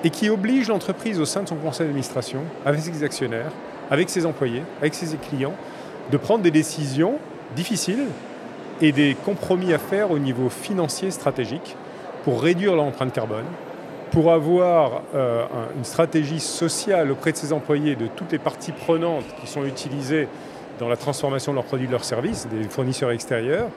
et 0.03 0.11
qui 0.11 0.29
oblige 0.29 0.67
l'entreprise 0.67 1.19
au 1.19 1.25
sein 1.25 1.41
de 1.41 1.47
son 1.47 1.55
conseil 1.55 1.87
d'administration, 1.87 2.41
avec 2.63 2.81
ses 2.81 3.03
actionnaires, 3.03 3.51
avec 3.89 4.11
ses 4.11 4.27
employés, 4.27 4.61
avec 4.79 4.93
ses 4.93 5.17
clients, 5.17 5.55
de 6.11 6.17
prendre 6.17 6.43
des 6.43 6.51
décisions 6.51 7.15
difficiles 7.55 8.05
et 8.81 8.91
des 8.91 9.15
compromis 9.25 9.73
à 9.73 9.79
faire 9.79 10.11
au 10.11 10.19
niveau 10.19 10.49
financier 10.49 11.09
stratégique 11.09 11.75
pour 12.23 12.43
réduire 12.43 12.75
l'empreinte 12.75 13.11
carbone, 13.11 13.45
pour 14.11 14.31
avoir 14.31 15.01
euh, 15.15 15.45
une 15.75 15.83
stratégie 15.83 16.39
sociale 16.39 17.11
auprès 17.11 17.31
de 17.31 17.37
ses 17.37 17.53
employés, 17.53 17.95
de 17.95 18.05
toutes 18.05 18.31
les 18.31 18.39
parties 18.39 18.71
prenantes 18.71 19.25
qui 19.41 19.47
sont 19.47 19.65
utilisées 19.65 20.27
dans 20.79 20.89
la 20.89 20.97
transformation 20.97 21.53
de 21.53 21.55
leurs 21.55 21.65
produits, 21.65 21.87
de 21.87 21.91
leurs 21.91 22.03
services, 22.03 22.47
des 22.47 22.67
fournisseurs 22.69 23.11
extérieurs, 23.11 23.69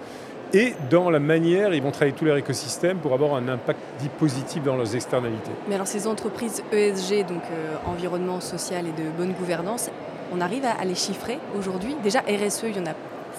et 0.52 0.74
dans 0.90 1.10
la 1.10 1.18
manière, 1.18 1.74
ils 1.74 1.82
vont 1.82 1.90
travailler 1.90 2.16
tout 2.16 2.24
leur 2.24 2.36
écosystème 2.36 2.98
pour 2.98 3.12
avoir 3.12 3.34
un 3.34 3.48
impact 3.48 3.80
dit 4.00 4.08
positif 4.08 4.62
dans 4.62 4.76
leurs 4.76 4.94
externalités. 4.94 5.50
Mais 5.68 5.74
alors 5.74 5.86
ces 5.86 6.06
entreprises 6.06 6.62
ESG, 6.72 7.26
donc 7.26 7.42
euh, 7.50 7.74
environnement 7.86 8.40
social 8.40 8.86
et 8.86 9.02
de 9.02 9.08
bonne 9.16 9.32
gouvernance, 9.32 9.90
on 10.32 10.40
arrive 10.40 10.64
à, 10.64 10.84
les 10.84 10.94
chiffrer 10.94 11.38
aujourd'hui? 11.58 11.96
Déjà 12.02 12.20
RSE, 12.20 12.64
il 12.64 12.76
y 12.76 12.80
en 12.80 12.86
a 12.86 12.94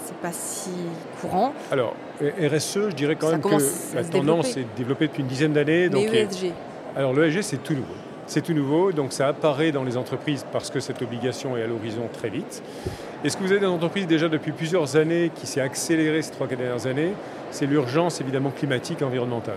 c'est 0.05 0.17
pas 0.17 0.31
si 0.31 0.69
courant. 1.19 1.53
Alors, 1.69 1.93
RSE, 2.21 2.89
je 2.89 2.95
dirais 2.95 3.17
quand 3.17 3.29
même 3.29 3.41
que 3.41 3.95
la 3.95 4.03
tendance 4.05 4.55
est 4.55 4.65
développée 4.77 5.07
depuis 5.07 5.21
une 5.21 5.27
dizaine 5.27 5.51
d'années. 5.51 5.89
Mais 5.89 6.05
ESG 6.05 6.53
alors 6.97 7.13
l'ESG, 7.13 7.43
c'est 7.43 7.63
tout 7.63 7.75
nouveau. 7.75 7.93
C'est 8.27 8.41
tout 8.41 8.53
nouveau, 8.53 8.91
donc 8.91 9.13
ça 9.13 9.27
apparaît 9.29 9.71
dans 9.71 9.83
les 9.85 9.95
entreprises 9.95 10.45
parce 10.51 10.69
que 10.69 10.79
cette 10.81 11.01
obligation 11.01 11.55
est 11.55 11.63
à 11.63 11.67
l'horizon 11.67 12.09
très 12.11 12.29
vite. 12.29 12.61
Est-ce 13.23 13.37
que 13.37 13.43
vous 13.43 13.51
avez 13.51 13.61
des 13.61 13.65
entreprises 13.67 14.05
déjà 14.05 14.27
depuis 14.27 14.51
plusieurs 14.51 14.97
années 14.97 15.31
qui 15.33 15.47
s'est 15.47 15.61
accélérée 15.61 16.21
ces 16.21 16.31
trois 16.31 16.45
dernières 16.45 16.85
années? 16.87 17.13
C'est 17.51 17.65
l'urgence 17.65 18.19
évidemment 18.19 18.51
climatique 18.51 19.01
et 19.01 19.05
environnementale. 19.05 19.55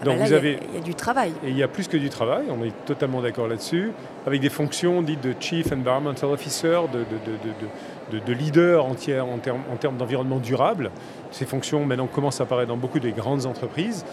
Ah 0.00 0.04
Donc 0.04 0.18
là, 0.18 0.24
vous 0.24 0.26
il 0.26 0.30
y 0.30 0.34
a- 0.34 0.38
avez 0.38 0.58
il 0.70 0.74
y, 0.74 0.78
a 0.78 0.84
du 0.84 0.94
travail. 0.94 1.32
et 1.44 1.48
il 1.50 1.56
y 1.56 1.62
a 1.62 1.68
plus 1.68 1.86
que 1.88 1.96
du 1.96 2.08
travail, 2.08 2.44
on 2.50 2.62
est 2.64 2.72
totalement 2.86 3.20
d'accord 3.22 3.46
là-dessus, 3.48 3.92
avec 4.26 4.40
des 4.40 4.48
fonctions 4.50 5.00
dites 5.02 5.20
de 5.22 5.34
Chief 5.38 5.72
Environmental 5.72 6.30
Officer, 6.30 6.80
de, 6.92 6.98
de, 6.98 7.04
de- 7.04 8.18
de- 8.18 8.18
de- 8.20 8.24
de 8.24 8.32
leader 8.32 8.84
en, 8.84 8.94
tiers- 8.94 9.26
en 9.26 9.38
termes, 9.38 9.62
en 9.72 9.76
termes 9.76 9.96
d'environnement 9.96 10.38
durable. 10.38 10.90
Ces 11.30 11.46
fonctions 11.46 11.84
maintenant 11.84 12.06
commencent 12.08 12.40
à 12.40 12.44
apparaître 12.44 12.68
dans 12.68 12.76
beaucoup 12.76 13.00
des 13.00 13.12
grandes 13.12 13.46
entreprises. 13.46 14.04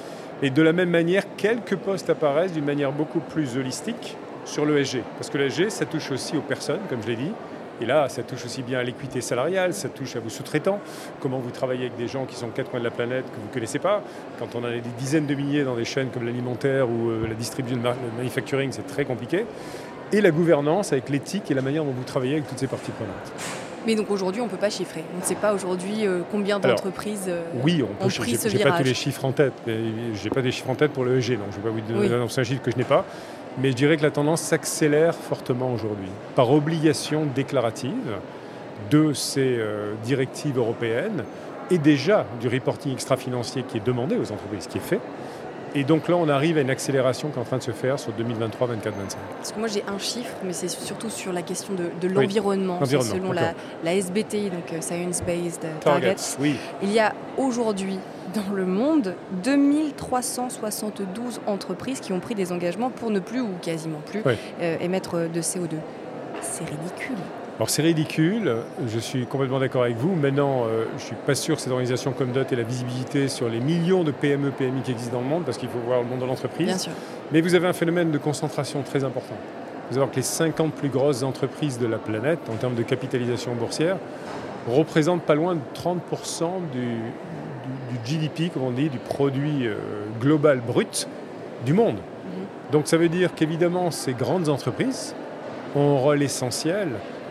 Et 0.46 0.52
de 0.52 0.62
la 0.62 0.74
même 0.74 0.92
manière, 0.92 1.24
quelques 1.38 1.76
postes 1.76 2.08
apparaissent 2.12 2.54
d'une 2.54 2.66
manière 2.66 2.92
beaucoup 2.92 3.20
plus 3.20 3.58
holistique 3.58 4.16
sur 4.46 4.64
l'ESG. 4.64 5.02
Parce 5.18 5.32
que 5.32 5.40
l'ESG, 5.40 5.70
ça 5.70 5.88
touche 5.88 6.12
aussi 6.12 6.38
aux 6.38 6.42
personnes, 6.42 6.82
comme 6.88 7.02
je 7.02 7.08
l'ai 7.08 7.16
dit. 7.16 7.32
Et 7.82 7.86
là, 7.88 8.08
ça 8.10 8.22
touche 8.22 8.46
aussi 8.46 8.62
bien 8.62 8.78
à 8.78 8.84
l'équité 8.84 9.22
salariale, 9.22 9.74
ça 9.74 9.90
touche 9.90 10.16
à 10.16 10.20
vos 10.20 10.30
sous-traitants, 10.30 10.80
comment 11.20 11.40
vous 11.40 11.50
travaillez 11.50 11.88
avec 11.88 11.98
des 11.98 12.08
gens 12.08 12.26
qui 12.26 12.36
sont 12.36 12.50
quatre 12.50 12.70
coins 12.70 12.80
de 12.80 12.86
la 12.86 12.92
planète 12.92 13.26
que 13.26 13.38
vous 13.38 13.48
ne 13.48 13.54
connaissez 13.54 13.80
pas. 13.80 14.04
Quand 14.38 14.54
on 14.54 14.64
a 14.64 14.70
des 14.70 14.82
dizaines 15.00 15.26
de 15.26 15.34
milliers 15.34 15.64
dans 15.64 15.76
des 15.76 15.84
chaînes 15.84 16.10
comme 16.10 16.28
l'alimentaire 16.28 16.88
ou 16.92 17.10
euh, 17.10 17.28
la 17.28 17.34
distribution, 17.34 17.82
le 17.82 18.18
manufacturing, 18.18 18.72
c'est 18.72 18.86
très 18.86 19.04
compliqué. 19.04 19.48
Et 20.14 20.22
la 20.22 20.30
gouvernance 20.30 20.94
avec 20.94 21.10
l'éthique 21.10 21.50
et 21.50 21.56
la 21.56 21.64
manière 21.64 21.84
dont 21.84 21.92
vous 21.92 22.04
travaillez 22.04 22.34
avec 22.34 22.48
toutes 22.48 22.60
ces 22.60 22.68
parties 22.68 22.92
prenantes. 22.92 23.65
Mais 23.86 23.96
donc 23.96 24.10
aujourd'hui, 24.10 24.42
on 24.42 24.46
ne 24.46 24.50
peut 24.50 24.58
pas 24.58 24.70
chiffrer. 24.70 25.04
On 25.16 25.20
ne 25.20 25.24
sait 25.24 25.36
pas 25.36 25.54
aujourd'hui 25.54 26.06
euh, 26.06 26.22
combien 26.32 26.60
d'entreprises. 26.60 27.26
euh, 27.28 27.44
Oui, 27.64 27.84
on 27.84 27.88
peut. 27.94 28.10
J'ai 28.10 28.38
ce 28.38 28.50
j'ai 28.50 28.60
pas 28.60 28.72
tous 28.78 28.84
les 28.84 28.94
chiffres 28.94 29.26
en 29.26 29.32
tête. 29.32 29.54
Je 29.68 29.72
n'ai 30.24 30.30
pas 30.30 30.42
des 30.42 30.52
chiffres 30.52 30.70
en 30.70 30.76
tête 30.76 30.92
pour 30.92 31.04
le 31.04 31.18
EG, 31.18 31.38
donc 31.38 31.48
je 31.52 31.58
ne 31.58 31.64
vais 31.64 31.70
pas 31.70 31.70
vous 31.70 32.08
donner 32.10 32.24
un 32.24 32.28
chiffre 32.44 32.62
que 32.62 32.72
je 32.72 32.78
n'ai 32.78 32.84
pas. 32.84 33.06
Mais 33.62 33.70
je 33.72 33.76
dirais 33.76 33.96
que 33.96 34.04
la 34.04 34.12
tendance 34.12 34.42
s'accélère 34.42 35.16
fortement 35.16 35.74
aujourd'hui, 35.74 36.10
par 36.36 36.52
obligation 36.52 37.26
déclarative 37.34 38.18
de 38.92 39.14
ces 39.14 39.56
euh, 39.58 39.94
directives 40.04 40.58
européennes 40.58 41.24
et 41.72 41.78
déjà 41.78 42.26
du 42.42 42.48
reporting 42.48 42.92
extra-financier 42.92 43.64
qui 43.64 43.78
est 43.78 43.86
demandé 43.86 44.18
aux 44.18 44.32
entreprises, 44.32 44.68
qui 44.68 44.78
est 44.78 44.82
fait. 44.82 45.00
Et 45.76 45.84
donc 45.84 46.08
là, 46.08 46.16
on 46.16 46.30
arrive 46.30 46.58
à 46.58 46.62
une 46.62 46.70
accélération 46.70 47.30
qui 47.30 47.38
est 47.38 47.42
en 47.42 47.46
train 47.46 47.58
de 47.58 47.64
se 47.64 47.72
faire 47.72 48.00
sur 48.00 48.14
2023, 48.14 48.68
24, 48.68 48.96
25. 48.96 49.18
Parce 49.38 49.52
que 49.52 49.60
moi 49.60 49.68
j'ai 49.68 49.84
un 49.88 50.00
chiffre, 50.00 50.34
mais 50.44 50.54
c'est 50.54 50.70
surtout 50.70 51.10
sur 51.10 51.34
la 51.34 51.42
question 51.42 51.74
de, 51.74 51.90
de 52.02 52.14
l'environnement. 52.14 52.80
C'est 52.86 52.94
l'environnement, 52.96 53.34
selon 53.34 53.54
la, 53.84 53.96
SBTI, 53.96 54.50
donc 54.52 54.72
euh, 54.72 54.80
Science 54.80 55.22
Based 55.22 55.66
Targets. 55.82 56.38
oui. 56.40 56.56
Il 56.82 56.92
y 56.94 57.00
a 57.00 57.14
aujourd'hui 57.38 58.00
dans 58.34 58.54
le 58.54 58.66
monde 58.66 59.16
2372 59.44 61.42
entreprises 61.46 62.00
qui 62.00 62.14
ont 62.14 62.20
pris 62.20 62.36
des 62.36 62.52
engagements 62.52 62.90
pour 62.90 63.12
ne 63.12 63.20
plus 63.20 63.42
ou 63.42 63.50
quasiment 63.62 64.00
plus 64.06 64.22
Oui. 64.26 64.34
euh, 64.62 64.78
émettre 64.80 65.30
de 65.30 65.42
CO2. 65.42 65.76
C'est 66.42 66.64
ridicule. 66.66 67.16
Alors 67.58 67.70
c'est 67.70 67.82
ridicule, 67.84 68.54
je 68.86 69.00
suis 69.00 69.26
complètement 69.26 69.60
d'accord 69.60 69.84
avec 69.84 69.96
vous. 69.96 70.14
Maintenant, 70.14 70.64
euh, 70.66 70.86
je 70.90 70.94
ne 70.96 71.00
suis 71.00 71.16
pas 71.26 71.36
sûr 71.36 71.56
que 71.56 71.62
cette 71.62 71.72
organisation 71.72 72.12
Comdot 72.12 72.42
ait 72.52 72.56
la 72.56 72.64
visibilité 72.64 73.30
sur 73.30 73.48
les 73.48 73.62
millions 73.62 74.04
de 74.04 74.12
PME, 74.12 74.52
PMI 74.52 74.82
qui 74.82 74.92
existent 74.92 75.14
dans 75.18 75.22
le 75.24 75.30
monde, 75.30 75.46
parce 75.46 75.58
qu'il 75.58 75.70
faut 75.70 75.80
voir 75.80 76.02
le 76.02 76.08
monde 76.08 76.20
de 76.20 76.26
l'entreprise. 76.26 76.68
Bien 76.68 76.78
sûr. 76.78 76.92
Mais 77.32 77.40
vous 77.40 77.56
avez 77.56 77.68
un 77.68 77.74
phénomène 77.74 78.12
de 78.12 78.18
concentration 78.18 78.82
très 78.82 79.06
important. 79.06 79.36
Vous 79.90 79.98
voir 79.98 80.12
que 80.12 80.18
les 80.18 80.22
50 80.22 80.74
plus 80.74 80.90
grosses 80.90 81.24
entreprises 81.24 81.80
de 81.80 81.86
la 81.88 81.98
planète, 81.98 82.40
en 82.52 82.56
termes 82.56 82.76
de 82.76 82.84
capitalisation 82.84 83.54
boursière, 83.56 83.98
représentent 84.68 85.22
pas 85.24 85.36
loin 85.36 85.56
de 85.56 85.60
30% 85.76 86.46
du, 86.74 86.80
du- 86.80 86.90
du 87.94 88.20
GDP, 88.28 88.52
comme 88.52 88.64
on 88.64 88.72
dit, 88.72 88.90
du 88.90 88.98
produit 88.98 89.66
euh, 89.68 89.76
global 90.20 90.60
brut 90.60 91.08
du 91.66 91.72
monde. 91.72 91.98
Donc 92.74 92.88
ça 92.88 92.98
veut 92.98 93.10
dire 93.10 93.34
qu'évidemment, 93.34 93.92
ces 93.92 94.14
grandes 94.14 94.50
entreprises 94.50 95.16
ont 95.76 95.96
un 95.96 96.00
rôle 96.00 96.24
essentiel 96.24 96.90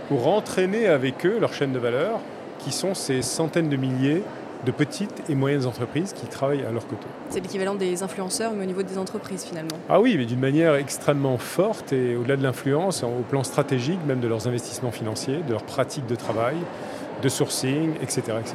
pour 0.09 0.29
entraîner 0.29 0.87
avec 0.87 1.25
eux 1.27 1.39
leur 1.41 1.53
chaîne 1.53 1.73
de 1.73 1.79
valeur, 1.79 2.21
qui 2.59 2.73
sont 2.73 2.95
ces 2.95 3.23
centaines 3.23 3.69
de 3.69 3.77
milliers 3.77 4.23
de 4.65 4.71
petites 4.71 5.29
et 5.29 5.35
moyennes 5.35 5.67
entreprises 5.67 6.13
qui 6.13 6.27
travaillent 6.27 6.65
à 6.65 6.71
leur 6.71 6.87
côté. 6.87 7.07
C'est 7.29 7.41
l'équivalent 7.41 7.75
des 7.75 8.03
influenceurs, 8.03 8.53
mais 8.53 8.65
au 8.65 8.67
niveau 8.67 8.83
des 8.83 8.97
entreprises 8.97 9.45
finalement. 9.45 9.77
Ah 9.89 10.01
oui, 10.01 10.15
mais 10.17 10.25
d'une 10.25 10.41
manière 10.41 10.75
extrêmement 10.75 11.37
forte 11.39 11.93
et 11.93 12.17
au-delà 12.17 12.37
de 12.37 12.43
l'influence, 12.43 13.03
au 13.03 13.23
plan 13.29 13.45
stratégique, 13.45 13.99
même 14.07 14.21
de 14.21 14.29
leurs 14.29 14.49
investissements 14.49 14.93
financiers, 14.93 15.41
de 15.47 15.53
leurs 15.53 15.65
pratiques 15.65 16.07
de 16.07 16.17
travail, 16.17 16.57
de 17.23 17.29
sourcing, 17.29 17.91
etc. 18.03 18.23
etc. 18.41 18.55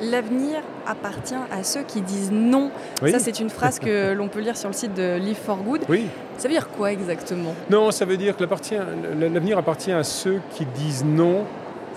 L'avenir 0.00 0.60
appartient 0.86 1.34
à 1.50 1.62
ceux 1.62 1.82
qui 1.82 2.00
disent 2.00 2.32
non. 2.32 2.70
Oui. 3.02 3.12
Ça, 3.12 3.18
c'est 3.18 3.40
une 3.40 3.50
phrase 3.50 3.78
que 3.78 4.12
l'on 4.16 4.28
peut 4.28 4.40
lire 4.40 4.56
sur 4.56 4.68
le 4.68 4.74
site 4.74 4.94
de 4.94 5.16
Live 5.18 5.38
for 5.44 5.58
Good. 5.58 5.82
oui. 5.88 6.06
Ça 6.38 6.48
veut 6.48 6.54
dire 6.54 6.68
quoi 6.70 6.90
exactement? 6.90 7.54
Non, 7.70 7.90
ça 7.92 8.04
veut 8.04 8.16
dire 8.16 8.36
que 8.36 8.42
l'avenir 8.42 9.58
appartient 9.58 9.92
à 9.92 10.02
ceux 10.02 10.40
qui 10.54 10.64
disent 10.64 11.04
non 11.04 11.44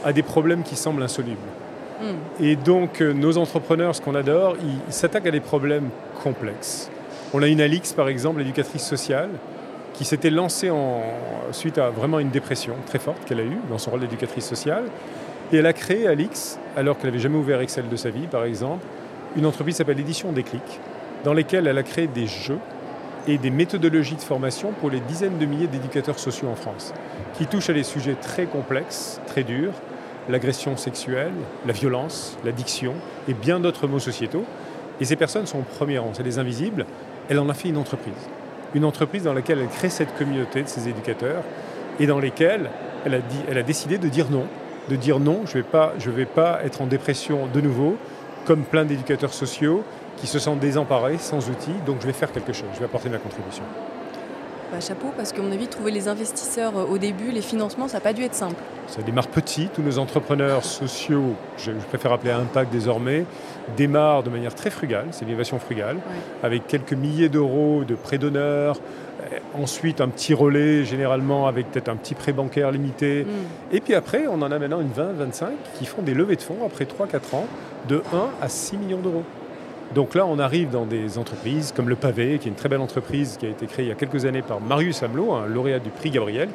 à 0.04 0.14
des 0.14 0.22
problèmes 0.22 0.62
qui 0.62 0.75
semblent 0.75 1.02
insolubles. 1.02 1.40
Hmm. 2.00 2.44
Et 2.44 2.56
donc, 2.56 3.02
euh, 3.02 3.14
nos 3.14 3.38
entrepreneurs, 3.38 3.96
ce 3.96 4.02
qu'on 4.02 4.14
adore, 4.14 4.56
ils 4.62 4.94
s'attaquent 4.94 5.28
à 5.28 5.32
des 5.32 5.40
problèmes 5.40 5.90
complexes. 6.22 6.92
On 7.34 7.42
a 7.42 7.48
une 7.48 7.62
Alix, 7.62 7.94
par 7.94 8.08
exemple, 8.08 8.40
l'éducatrice 8.40 8.86
sociale, 8.86 9.30
qui 9.94 10.06
s'était 10.06 10.30
lancée 10.30 10.70
en, 10.70 11.02
suite 11.52 11.78
à 11.78 11.90
vraiment 11.90 12.20
une 12.20 12.30
dépression 12.30 12.74
très 12.86 13.00
forte 13.00 13.24
qu'elle 13.25 13.40
a 13.40 13.44
eue 13.44 13.58
dans 13.70 13.78
son 13.78 13.92
rôle 13.92 14.02
d'éducatrice 14.02 14.46
sociale. 14.46 14.84
Et 15.52 15.58
elle 15.58 15.66
a 15.66 15.74
créé 15.74 16.08
Alix, 16.08 16.60
alors 16.75 16.98
qu'elle 16.98 17.12
n'avait 17.12 17.22
jamais 17.22 17.38
ouvert 17.38 17.62
Excel 17.62 17.88
de 17.88 17.96
sa 17.96 18.10
vie, 18.10 18.28
par 18.28 18.46
exemple, 18.46 18.86
une 19.36 19.46
entreprise 19.46 19.75
qui 19.75 19.78
s'appelle 19.78 20.00
Édition 20.00 20.32
Déclic, 20.32 20.64
dans 21.24 21.34
lesquelles 21.34 21.68
elle 21.68 21.78
a 21.78 21.84
créé 21.84 22.08
des 22.08 22.28
jeux 22.28 22.60
et 23.28 23.38
des 23.38 23.50
méthodologies 23.50 24.16
de 24.16 24.22
formation 24.22 24.72
pour 24.80 24.90
les 24.90 25.00
dizaines 25.00 25.38
de 25.38 25.46
milliers 25.46 25.68
d'éducateurs 25.68 26.20
sociaux 26.20 26.48
en 26.48 26.56
France, 26.56 26.94
qui 27.38 27.48
touchent 27.48 27.70
à 27.70 27.74
des 27.74 27.84
sujets 27.84 28.16
très 28.16 28.46
complexes, 28.46 29.20
très 29.28 29.44
durs, 29.44 29.74
l'agression 30.30 30.78
sexuelle, 30.78 31.34
la 31.66 31.74
violence, 31.74 32.38
l'addiction 32.44 32.94
et 33.28 33.34
bien 33.34 33.60
d'autres 33.60 33.88
mots 33.88 34.00
sociétaux. 34.00 34.46
Et 35.00 35.06
ces 35.06 35.16
personnes 35.16 35.46
sont 35.46 35.60
au 35.60 35.64
premier 35.64 35.98
rang, 35.98 36.12
c'est 36.14 36.24
des 36.24 36.40
invisibles. 36.40 36.86
Elle 37.30 37.40
en 37.40 37.50
a 37.50 37.54
fait 37.54 37.70
une 37.70 37.78
entreprise. 37.78 38.14
Une 38.74 38.86
entreprise 38.86 39.24
dans 39.24 39.34
laquelle 39.34 39.60
elle 39.60 39.68
crée 39.68 39.90
cette 39.90 40.16
communauté 40.18 40.64
de 40.64 40.68
ces 40.68 40.88
éducateurs 40.88 41.44
et 42.00 42.08
dans 42.08 42.20
lesquels 42.20 42.70
elle 43.06 43.16
a, 43.16 43.20
dit, 43.20 43.40
elle 43.50 43.58
a 43.58 43.64
décidé 43.64 43.98
de 43.98 44.08
dire 44.08 44.30
non. 44.30 44.46
De 44.89 44.96
dire 44.96 45.20
non, 45.20 45.42
je 45.46 45.58
ne 45.58 45.63
vais, 45.63 45.70
pas- 45.70 45.94
vais 45.98 46.25
pas 46.25 46.60
être 46.63 46.82
en 46.82 46.86
dépression 46.86 47.48
de 47.51 47.60
nouveau, 47.62 47.98
comme 48.46 48.63
plein 48.63 48.86
d'éducateurs 48.86 49.34
sociaux 49.34 49.84
qui 50.18 50.27
se 50.27 50.38
sentent 50.39 50.60
désemparés, 50.60 51.18
sans 51.18 51.50
outils, 51.50 51.74
donc 51.86 51.98
je 52.01 52.08
vais 52.08 52.13
faire 52.13 52.32
quelque 52.32 52.54
chose, 52.54 52.68
je 52.74 52.80
vais 52.80 52.86
apporter 52.86 53.10
ma 53.10 53.18
contribution. 53.18 53.63
Bah, 54.72 54.79
chapeau, 54.79 55.07
parce 55.15 55.31
qu'à 55.31 55.41
mon 55.41 55.51
avis, 55.51 55.67
trouver 55.67 55.91
les 55.91 56.07
investisseurs 56.07 56.75
euh, 56.77 56.86
au 56.86 56.98
début, 56.98 57.31
les 57.31 57.41
financements, 57.41 57.88
ça 57.88 57.98
n'a 57.98 58.01
pas 58.01 58.13
dû 58.13 58.24
être 58.24 58.34
simple. 58.34 58.55
Ça 58.88 59.01
démarre 59.03 59.27
petit, 59.27 59.69
tous 59.74 59.84
nos 59.84 60.00
entrepreneurs 60.00 60.65
sociaux, 60.65 61.36
je, 61.57 61.72
préfère 61.89 62.12
appeler 62.12 62.31
Impact 62.31 62.72
désormais, 62.72 63.25
démarrent 63.77 64.24
de 64.24 64.29
manière 64.29 64.55
très 64.55 64.72
frugale, 64.72 65.05
c'est 65.12 65.25
l'innovation 65.25 65.60
frugale, 65.60 65.98
avec 66.41 66.67
quelques 66.67 66.93
milliers 66.93 67.29
d'euros 67.29 67.84
de 67.84 67.95
prêts 67.95 68.17
d'honneur, 68.17 68.79
euh, 69.31 69.38
ensuite 69.53 70.01
un 70.01 70.10
petit 70.10 70.34
relais 70.34 70.84
généralement 70.84 71.48
avec 71.48 71.72
peut-être 71.72 71.89
un 71.89 71.95
petit 71.95 72.15
prêt 72.15 72.34
bancaire 72.34 72.72
limité, 72.72 73.24
Hmm. 73.24 73.75
et 73.75 73.81
puis 73.81 73.93
après 73.93 74.25
on 74.27 74.41
en 74.41 74.51
a 74.51 74.60
maintenant 74.60 74.81
une 74.81 74.91
20-25 74.91 75.50
qui 75.77 75.86
font 75.86 76.01
des 76.01 76.13
levées 76.13 76.36
de 76.36 76.41
fonds 76.41 76.57
après 76.65 76.86
3-4 76.86 77.36
ans 77.36 77.48
de 77.88 78.01
1 78.13 78.29
à 78.41 78.50
6 78.50 78.77
millions 78.77 79.00
d'euros. 79.00 79.24
Donc 79.94 80.15
là, 80.15 80.25
on 80.25 80.39
arrive 80.39 80.72
dans 80.72 80.86
des 80.86 81.18
entreprises 81.18 81.72
comme 81.75 81.89
Le 81.89 81.96
Pavé, 81.96 82.39
qui 82.39 82.48
est 82.48 82.51
une 82.51 82.58
très 82.58 82.70
belle 82.70 82.82
entreprise 82.82 83.38
qui 83.39 83.46
a 83.46 83.50
été 83.50 83.65
créée 83.68 83.86
il 83.86 83.89
y 83.89 83.92
a 83.92 83.96
quelques 83.96 84.25
années 84.25 84.42
par 84.42 84.60
Marius 84.60 85.04
Hamelot, 85.04 85.34
un 85.34 85.46
lauréat 85.46 85.80
du 85.80 85.89
prix 85.89 86.10
Gabriel, 86.10 86.50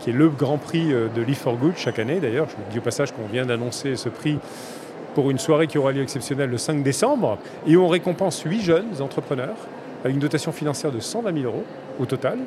qui 0.00 0.10
est, 0.10 0.12
le 0.12 0.28
grand 0.28 0.58
prix 0.58 0.92
euh, 0.92 1.08
de 1.08 1.22
Live 1.22 1.38
for 1.38 1.56
Good 1.56 1.74
chaque 1.76 1.98
année. 1.98 2.20
D'ailleurs, 2.20 2.48
je 2.48 2.56
vous 2.56 2.62
dis 2.70 2.78
au 2.78 2.82
passage 2.82 3.12
qu'on 3.12 3.26
vient 3.26 3.46
d'annoncer 3.46 3.96
ce 3.96 4.08
prix 4.08 4.38
pour 5.14 5.30
une 5.30 5.38
soirée 5.38 5.66
qui 5.66 5.78
aura 5.78 5.92
lieu 5.92 6.02
exceptionnelle 6.02 6.50
le 6.50 6.58
5 6.58 6.82
décembre. 6.82 7.38
Et 7.66 7.76
on 7.76 7.88
récompense 7.88 8.42
8 8.42 8.60
jeunes 8.60 9.00
entrepreneurs 9.00 9.56
avec 10.04 10.14
une 10.14 10.20
dotation 10.20 10.52
financière 10.52 10.92
de 10.92 11.00
120 11.00 11.32
000 11.32 11.44
euros 11.44 11.64
au 11.98 12.06
total. 12.06 12.38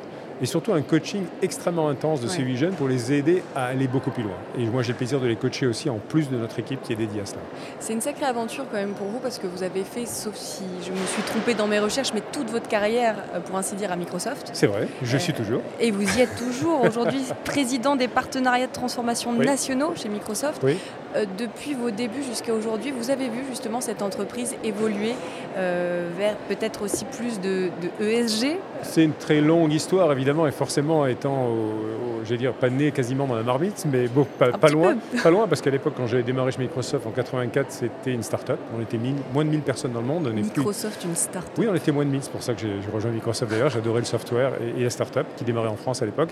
Et 0.42 0.46
surtout 0.46 0.72
un 0.72 0.82
coaching 0.82 1.22
extrêmement 1.42 1.88
intense 1.88 2.20
de 2.20 2.28
ces. 2.28 2.42
8 2.42 2.56
jeunes 2.56 2.74
pour 2.74 2.88
les 2.88 3.12
aider 3.12 3.42
à 3.54 3.66
aller 3.66 3.86
beaucoup 3.86 4.10
plus 4.10 4.22
loin. 4.22 4.34
Et 4.58 4.66
moi, 4.66 4.82
j'ai 4.82 4.92
le 4.92 4.98
plaisir 4.98 5.20
de 5.20 5.26
les 5.26 5.36
coacher 5.36 5.66
aussi 5.66 5.88
en 5.88 5.98
plus 5.98 6.28
de 6.28 6.36
notre 6.36 6.58
équipe 6.58 6.82
qui 6.82 6.92
est 6.92 6.96
dédiée 6.96 7.20
à 7.22 7.26
cela. 7.26 7.40
C'est 7.78 7.92
une 7.92 8.00
sacrée 8.00 8.26
aventure 8.26 8.64
quand 8.70 8.76
même 8.76 8.92
pour 8.94 9.06
vous, 9.06 9.18
parce 9.20 9.38
que 9.38 9.46
vous 9.46 9.62
avez 9.62 9.84
fait, 9.84 10.06
sauf 10.06 10.34
si 10.34 10.64
je 10.84 10.90
me 10.90 11.06
suis 11.06 11.22
trompée 11.22 11.54
dans 11.54 11.66
mes 11.66 11.78
recherches, 11.78 12.12
mais 12.12 12.22
toute 12.32 12.50
votre 12.50 12.68
carrière, 12.68 13.16
euh, 13.34 13.40
pour 13.40 13.56
ainsi 13.56 13.74
dire, 13.76 13.92
à 13.92 13.96
Microsoft. 13.96 14.50
C'est 14.52 14.66
vrai, 14.66 14.88
je 15.02 15.16
Euh, 15.16 15.18
suis 15.20 15.32
toujours. 15.32 15.60
Et 15.80 15.90
vous 15.90 16.18
y 16.18 16.20
êtes 16.20 16.34
toujours 16.36 16.82
aujourd'hui 16.84 17.22
président 17.44 17.94
des 17.96 18.08
partenariats 18.08 18.66
de 18.66 18.72
transformation 18.72 19.32
Oui. 19.38 19.46
nationaux 19.46 19.92
chez 19.94 20.08
Microsoft. 20.08 20.60
Oui. 20.62 20.76
Euh, 21.16 21.26
depuis 21.38 21.74
vos 21.74 21.90
débuts 21.90 22.22
jusqu'à 22.24 22.52
aujourd'hui, 22.52 22.90
vous 22.90 23.10
avez 23.10 23.28
vu 23.28 23.44
justement 23.48 23.80
cette 23.80 24.02
entreprise 24.02 24.56
évoluer 24.64 25.14
euh, 25.56 26.08
vers 26.18 26.34
peut-être 26.48 26.82
aussi 26.82 27.04
plus 27.04 27.40
de, 27.40 27.68
de 27.82 28.04
E 28.04 28.10
ESG. 28.10 28.56
C'est 28.82 29.04
une 29.04 29.12
très 29.12 29.40
longue 29.40 29.72
histoire, 29.72 30.10
évidemment, 30.12 30.46
et 30.46 30.50
forcément 30.52 31.06
étant, 31.06 31.46
au- 31.46 32.24
j'allais 32.24 32.38
dire, 32.38 32.52
pas 32.52 32.68
né 32.68 32.90
quasiment 32.90 33.26
dans 33.26 33.36
la 33.36 33.42
marmite, 33.44 33.84
mais 33.90 34.08
bon, 34.08 34.26
pas, 34.38 34.50
loin, 34.68 34.96
pas 35.22 35.30
loin, 35.30 35.46
parce 35.46 35.60
qu'à 35.60 35.70
l'époque, 35.70 35.94
quand 35.96 36.06
j'avais 36.08 36.22
démarré 36.24 36.50
chez 36.50 36.58
Microsoft 36.62 37.06
en 37.06 37.10
84, 37.10 37.66
c'était 37.70 38.12
une 38.12 38.22
start-up. 38.24 38.58
On 38.76 38.82
était 38.82 38.98
moins 39.32 39.44
de 39.44 39.50
1000 39.50 39.60
personnes 39.60 39.92
dans 39.92 40.00
le 40.00 40.06
monde. 40.06 40.24
On 40.32 40.36
est 40.36 40.40
plus- 40.42 40.58
Microsoft, 40.58 41.04
une 41.04 41.14
start. 41.14 41.46
Oui, 41.58 41.66
on 41.70 41.74
était 41.76 41.92
moins 41.92 42.04
de 42.04 42.10
1000, 42.10 42.22
c'est 42.24 42.32
pour 42.32 42.42
ça 42.42 42.54
que 42.54 42.60
j'ai 42.60 42.68
j'ai 42.84 42.90
rejoint 42.90 43.12
Microsoft 43.12 43.50
d'ailleurs. 43.52 43.70
J'adorais 43.70 44.00
le 44.00 44.06
software 44.06 44.52
et, 44.60 44.80
et 44.80 44.84
la 44.84 44.90
start-up 44.90 45.26
qui 45.36 45.44
démarrait 45.44 45.68
en 45.68 45.76
France 45.76 46.02
à 46.02 46.06
l'époque. 46.06 46.30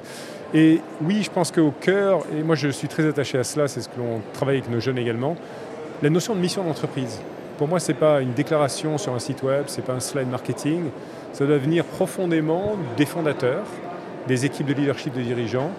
Et 0.55 0.81
oui, 1.03 1.23
je 1.23 1.31
pense 1.31 1.53
qu'au 1.53 1.71
cœur, 1.81 2.25
et 2.37 2.43
moi 2.43 2.57
je 2.57 2.69
suis 2.69 2.89
très 2.89 3.07
attaché 3.07 3.39
à 3.39 3.45
cela, 3.45 3.69
c'est 3.69 3.81
ce 3.81 3.89
que 3.89 3.99
l'on 3.99 4.21
travaille 4.33 4.57
avec 4.59 4.69
nos 4.73 4.81
jeunes 4.81 4.99
également, 4.99 5.37
la 6.03 6.11
notion 6.11 6.35
de 6.35 6.41
mission 6.41 6.65
d'entreprise. 6.65 7.21
Pour 7.59 7.69
moi, 7.69 7.79
ce 7.79 7.93
n'est 7.93 7.99
pas 7.99 8.21
une 8.21 8.33
déclaration 8.33 8.99
sur 8.99 9.15
un 9.15 9.19
site 9.19 9.43
web, 9.43 9.65
ce 9.67 9.77
n'est 9.77 9.87
pas 9.87 9.93
un 9.93 10.01
slide 10.01 10.29
marketing, 10.29 10.85
ça 11.33 11.47
doit 11.47 11.59
venir 11.59 11.85
profondément 11.85 12.77
des 12.97 13.07
fondateurs, 13.07 13.65
des 14.27 14.45
équipes 14.45 14.67
de 14.67 14.75
leadership 14.75 15.15
de 15.15 15.23
dirigeants, 15.23 15.71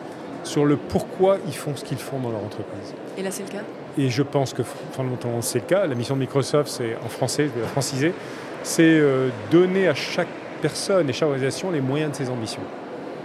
sur 0.43 0.65
le 0.65 0.77
pourquoi 0.77 1.38
ils 1.47 1.55
font 1.55 1.75
ce 1.75 1.83
qu'ils 1.83 1.97
font 1.97 2.19
dans 2.19 2.29
leur 2.29 2.43
entreprise. 2.43 2.93
Et 3.17 3.23
là, 3.23 3.31
c'est 3.31 3.43
le 3.43 3.50
cas? 3.50 3.63
Et 3.97 4.09
je 4.09 4.23
pense 4.23 4.53
que 4.53 4.63
fondamentalement, 4.63 5.41
c'est 5.41 5.59
le 5.59 5.65
cas. 5.65 5.85
La 5.85 5.95
mission 5.95 6.15
de 6.15 6.21
Microsoft, 6.21 6.69
c'est 6.69 6.95
en 7.03 7.09
français, 7.09 7.45
je 7.45 7.59
vais 7.59 7.62
la 7.62 7.67
franciser, 7.67 8.13
c'est 8.63 8.83
euh, 8.83 9.29
donner 9.51 9.88
à 9.88 9.93
chaque 9.93 10.27
personne 10.62 11.09
et 11.09 11.13
chaque 11.13 11.27
organisation 11.27 11.71
les 11.71 11.81
moyens 11.81 12.12
de 12.12 12.17
ses 12.17 12.29
ambitions. 12.29 12.62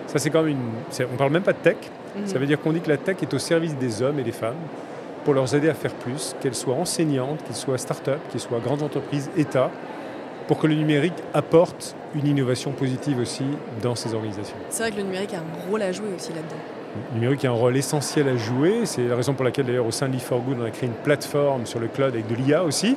Ça, 0.06 0.18
c'est 0.18 0.30
quand 0.30 0.42
même 0.42 0.52
une. 0.52 1.06
On 1.06 1.12
ne 1.12 1.18
parle 1.18 1.32
même 1.32 1.42
pas 1.42 1.52
de 1.52 1.58
tech. 1.58 1.76
Mhm. 2.16 2.26
Ça 2.26 2.38
veut 2.38 2.46
dire 2.46 2.60
qu'on 2.60 2.72
dit 2.72 2.80
que 2.80 2.88
la 2.88 2.96
tech 2.96 3.16
est 3.22 3.34
au 3.34 3.38
service 3.38 3.76
des 3.76 4.02
hommes 4.02 4.18
et 4.18 4.24
des 4.24 4.32
femmes 4.32 4.56
pour 5.28 5.34
leur 5.34 5.54
aider 5.54 5.68
à 5.68 5.74
faire 5.74 5.92
plus, 5.92 6.34
qu'elles 6.40 6.54
soient 6.54 6.76
enseignantes, 6.76 7.44
qu'elles 7.44 7.54
soient 7.54 7.76
start-up, 7.76 8.18
qu'elles 8.30 8.40
soient 8.40 8.60
grandes 8.60 8.82
entreprises, 8.82 9.28
États, 9.36 9.70
pour 10.46 10.58
que 10.58 10.66
le 10.66 10.74
numérique 10.74 11.12
apporte 11.34 11.94
une 12.14 12.26
innovation 12.26 12.70
positive 12.70 13.18
aussi 13.18 13.44
dans 13.82 13.94
ces 13.94 14.14
organisations. 14.14 14.56
C'est 14.70 14.84
vrai 14.84 14.90
que 14.90 14.96
le 14.96 15.02
numérique 15.02 15.34
a 15.34 15.40
un 15.40 15.68
rôle 15.70 15.82
à 15.82 15.92
jouer 15.92 16.06
aussi 16.16 16.30
là-dedans. 16.30 16.56
Le 17.10 17.20
numérique 17.20 17.44
a 17.44 17.50
un 17.50 17.52
rôle 17.52 17.76
essentiel 17.76 18.26
à 18.26 18.38
jouer. 18.38 18.86
C'est 18.86 19.06
la 19.06 19.16
raison 19.16 19.34
pour 19.34 19.44
laquelle, 19.44 19.66
d'ailleurs, 19.66 19.84
au 19.84 19.90
sein 19.90 20.08
de 20.08 20.16
Leaf4Good, 20.16 20.56
on 20.62 20.64
a 20.64 20.70
créé 20.70 20.88
une 20.88 20.94
plateforme 20.94 21.66
sur 21.66 21.78
le 21.78 21.88
cloud 21.88 22.14
avec 22.14 22.26
de 22.26 22.34
l'IA 22.34 22.64
aussi, 22.64 22.96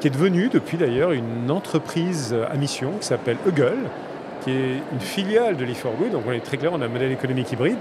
qui 0.00 0.08
est 0.08 0.10
devenue 0.10 0.50
depuis 0.50 0.76
d'ailleurs 0.76 1.12
une 1.12 1.50
entreprise 1.50 2.36
à 2.46 2.54
mission 2.58 2.90
qui 3.00 3.06
s'appelle 3.06 3.38
Eagle, 3.48 3.88
qui 4.42 4.50
est 4.50 4.82
une 4.92 5.00
filiale 5.00 5.56
de 5.56 5.64
Leaf4Good. 5.64 6.10
Donc 6.12 6.24
on 6.28 6.32
est 6.32 6.44
très 6.44 6.58
clair, 6.58 6.72
on 6.74 6.82
a 6.82 6.84
un 6.84 6.88
modèle 6.88 7.12
économique 7.12 7.50
hybride 7.52 7.78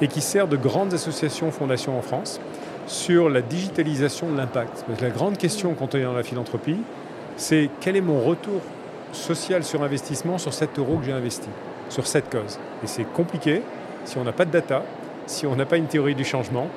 et 0.00 0.06
qui 0.06 0.20
sert 0.20 0.46
de 0.46 0.56
grandes 0.56 0.94
associations, 0.94 1.50
fondations 1.50 1.98
en 1.98 2.02
France 2.02 2.40
sur 2.86 3.28
la 3.28 3.42
digitalisation 3.42 4.30
de 4.30 4.36
l'impact. 4.36 4.84
Parce 4.86 5.00
la 5.00 5.10
grande 5.10 5.38
question 5.38 5.74
quand 5.74 5.94
on 5.94 6.02
dans 6.02 6.12
la 6.12 6.22
philanthropie, 6.22 6.78
c'est 7.36 7.70
quel 7.80 7.96
est 7.96 8.00
mon 8.00 8.20
retour 8.20 8.60
social 9.12 9.64
sur 9.64 9.82
investissement 9.82 10.38
sur 10.38 10.52
7 10.52 10.78
euros 10.78 10.98
que 10.98 11.06
j'ai 11.06 11.12
investi, 11.12 11.48
sur 11.88 12.06
cette 12.06 12.30
cause. 12.30 12.58
Et 12.82 12.86
c'est 12.86 13.04
compliqué 13.04 13.62
si 14.04 14.18
on 14.18 14.24
n'a 14.24 14.32
pas 14.32 14.44
de 14.44 14.50
data, 14.50 14.82
si 15.26 15.46
on 15.46 15.56
n'a 15.56 15.66
pas 15.66 15.76
une 15.76 15.86
théorie 15.86 16.14
du 16.14 16.24
changement 16.24 16.68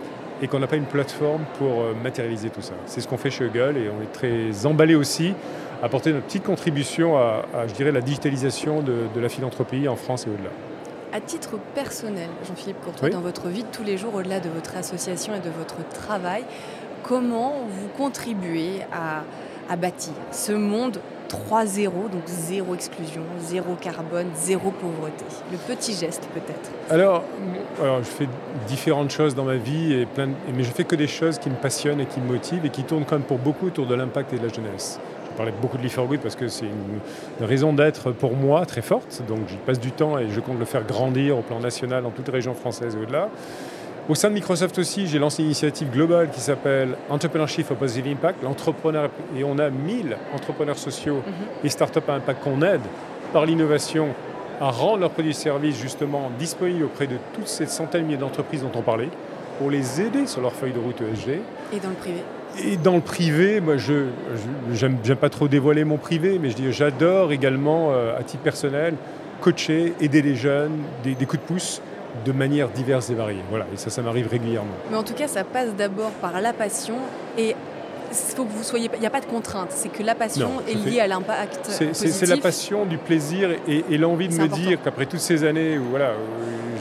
et 0.41 0.47
qu'on 0.47 0.59
n'a 0.59 0.67
pas 0.67 0.75
une 0.75 0.85
plateforme 0.85 1.43
pour 1.57 1.81
euh, 1.81 1.93
matérialiser 2.03 2.49
tout 2.49 2.61
ça. 2.61 2.73
C'est 2.85 3.01
ce 3.01 3.07
qu'on 3.07 3.17
fait 3.17 3.31
chez 3.31 3.45
Eagle 3.45 3.75
et 3.77 3.89
on 3.89 4.01
est 4.01 4.13
très 4.13 4.65
emballé 4.65 4.93
aussi 4.93 5.33
à 5.81 5.85
apporter 5.85 6.13
notre 6.13 6.25
petite 6.25 6.43
contribution 6.43 7.17
à, 7.17 7.43
la 7.79 8.01
digitalisation 8.01 8.81
de 8.81 9.19
la 9.19 9.29
philanthropie 9.29 9.87
en 9.87 9.95
France 9.95 10.27
et 10.27 10.29
au-delà. 10.29 10.51
À 11.17 11.19
titre 11.19 11.57
personnel, 11.73 12.29
Jean-Philippe 12.47 12.79
Courtois, 12.83 13.07
Oui. 13.07 13.11
dans 13.11 13.21
votre 13.21 13.47
vie 13.47 13.63
de 13.63 13.67
tous 13.71 13.83
les 13.83 13.97
jours, 13.97 14.13
au-delà 14.13 14.39
de 14.39 14.49
votre 14.49 14.77
association 14.77 15.33
et 15.33 15.39
de 15.39 15.49
votre 15.49 15.77
travail, 15.99 16.43
comment 17.01 17.53
vous 17.67 17.87
contribuez 17.97 18.81
à, 18.93 19.23
à 19.67 19.75
bâtir 19.77 20.13
ce 20.31 20.51
monde 20.51 20.99
3-0, 21.27 21.89
donc 22.11 22.21
zéro 22.27 22.75
exclusion, 22.75 23.23
zéro 23.39 23.73
carbone, 23.81 24.27
zéro 24.35 24.69
pauvreté? 24.69 25.25
Le 25.51 25.57
petit 25.57 25.93
geste 25.93 26.21
peut-être. 26.35 26.69
Alors, 26.91 27.23
alors, 27.81 27.97
je 27.97 28.03
fais 28.09 28.29
différentes 28.67 29.09
choses 29.09 29.33
dans 29.33 29.43
ma 29.45 29.55
vie, 29.55 29.93
et 29.93 30.05
plein 30.05 30.27
de- 30.27 30.33
mais 30.55 30.63
je 30.63 30.69
fais 30.71 30.83
que 30.83 30.95
des 30.95 31.07
choses 31.07 31.39
qui 31.39 31.49
me 31.49 31.55
passionnent 31.55 31.99
et 31.99 32.05
qui 32.05 32.19
me 32.19 32.27
motivent 32.27 32.63
et 32.65 32.69
qui 32.69 32.83
tournent 32.83 33.05
quand 33.05 33.15
même 33.15 33.25
pour 33.25 33.39
beaucoup 33.39 33.65
autour 33.65 33.87
de 33.87 33.95
l'impact 33.95 34.33
et 34.33 34.37
de 34.37 34.45
la 34.45 34.53
jeunesse. 34.53 34.99
Je 35.37 35.43
parlais 35.43 35.53
beaucoup 35.61 35.77
de 35.77 35.83
Leaf 35.83 35.93
for 35.93 36.07
Good 36.07 36.21
parce 36.21 36.35
que 36.35 36.47
c'est 36.47 36.65
une, 36.65 36.99
une 37.39 37.45
raison 37.45 37.71
d'être 37.71 38.09
pour 38.09 38.35
moi 38.35 38.65
très 38.65 38.81
forte, 38.81 39.21
donc 39.27 39.41
j'y 39.47 39.57
passe 39.57 39.79
du 39.79 39.91
temps 39.91 40.17
et 40.17 40.31
je 40.31 40.39
compte 40.39 40.57
le 40.57 40.65
faire 40.65 40.83
grandir 40.83 41.37
au 41.37 41.43
plan 41.43 41.59
national 41.59 42.01
dans 42.01 42.09
toutes 42.09 42.25
les 42.29 42.33
régions 42.33 42.55
françaises 42.55 42.95
et 42.95 43.03
au-delà. 43.03 43.29
Au 44.09 44.15
sein 44.15 44.29
de 44.29 44.33
Microsoft 44.33 44.79
aussi, 44.79 45.05
j'ai 45.05 45.19
lancé 45.19 45.43
une 45.43 45.49
initiative 45.49 45.91
globale 45.91 46.31
qui 46.31 46.39
s'appelle 46.39 46.97
Entrepreneurship 47.11 47.67
for 47.67 47.77
Positive 47.77 48.11
Impact, 48.13 48.41
l'entrepreneur, 48.41 49.11
et 49.37 49.43
on 49.43 49.59
a 49.59 49.69
1000 49.69 50.17
entrepreneurs 50.33 50.79
sociaux 50.79 51.21
et 51.63 51.69
startups 51.69 51.99
à 52.07 52.13
impact 52.13 52.43
qu'on 52.43 52.63
aide 52.63 52.81
par 53.31 53.45
l'innovation 53.45 54.07
à 54.59 54.71
rendre 54.71 55.01
leurs 55.01 55.11
produits 55.11 55.33
et 55.33 55.35
services 55.35 55.79
justement 55.79 56.31
disponibles 56.39 56.85
auprès 56.85 57.05
de 57.05 57.17
toutes 57.35 57.47
ces 57.47 57.67
centaines 57.67 58.01
de 58.01 58.07
milliers 58.07 58.17
d'entreprises 58.17 58.63
dont 58.63 58.71
on 58.73 58.81
parlait, 58.81 59.09
pour 59.59 59.69
les 59.69 60.01
aider 60.01 60.25
sur 60.25 60.41
leur 60.41 60.53
feuille 60.53 60.73
de 60.73 60.79
route 60.79 60.99
ESG. 60.99 61.41
Et 61.73 61.79
dans 61.79 61.89
le 61.89 61.95
privé 61.95 62.23
Et 62.63 62.77
dans 62.77 62.95
le 62.95 63.01
privé, 63.01 63.61
moi, 63.61 63.77
je 63.77 64.05
j'aime 64.73 64.97
pas 65.19 65.29
trop 65.29 65.47
dévoiler 65.47 65.83
mon 65.83 65.97
privé, 65.97 66.39
mais 66.41 66.49
je 66.49 66.55
dis 66.55 66.71
j'adore 66.71 67.31
également, 67.31 67.89
euh, 67.91 68.17
à 68.17 68.23
titre 68.23 68.43
personnel, 68.43 68.95
coacher, 69.41 69.93
aider 70.01 70.21
les 70.21 70.35
jeunes, 70.35 70.77
des, 71.03 71.13
des 71.13 71.25
coups 71.25 71.41
de 71.43 71.47
pouce 71.47 71.81
de 72.25 72.31
manière 72.31 72.69
diverse 72.69 73.09
et 73.11 73.13
variée. 73.15 73.43
Voilà, 73.49 73.65
et 73.73 73.77
ça, 73.77 73.89
ça 73.91 74.01
m'arrive 74.01 74.27
régulièrement. 74.27 74.71
Mais 74.89 74.97
en 74.97 75.03
tout 75.03 75.13
cas, 75.13 75.27
ça 75.27 75.43
passe 75.43 75.75
d'abord 75.77 76.09
par 76.21 76.41
la 76.41 76.51
passion 76.53 76.95
et 77.37 77.49
il 78.09 78.15
faut 78.35 78.45
que 78.45 78.51
vous 78.53 78.63
soyez. 78.63 78.89
Il 78.95 78.99
n'y 79.01 79.05
a 79.05 79.09
pas 79.11 79.21
de 79.21 79.25
contrainte, 79.27 79.67
c'est 79.69 79.89
que 79.89 80.01
la 80.01 80.15
passion 80.15 80.47
Non, 80.49 80.61
est 80.67 80.75
fait. 80.77 80.89
liée 80.89 80.99
à 81.01 81.07
l'impact. 81.07 81.59
C'est- 81.65 82.25
la 82.25 82.37
passion, 82.37 82.85
du 82.85 82.97
plaisir 82.97 83.49
et, 83.67 83.83
et 83.91 83.97
l'envie 83.99 84.29
de 84.29 84.33
me 84.33 84.43
important. 84.45 84.63
dire 84.63 84.79
qu'après 84.83 85.05
toutes 85.05 85.19
ces 85.19 85.43
années 85.43 85.77
où 85.77 85.83
voilà, 85.91 86.13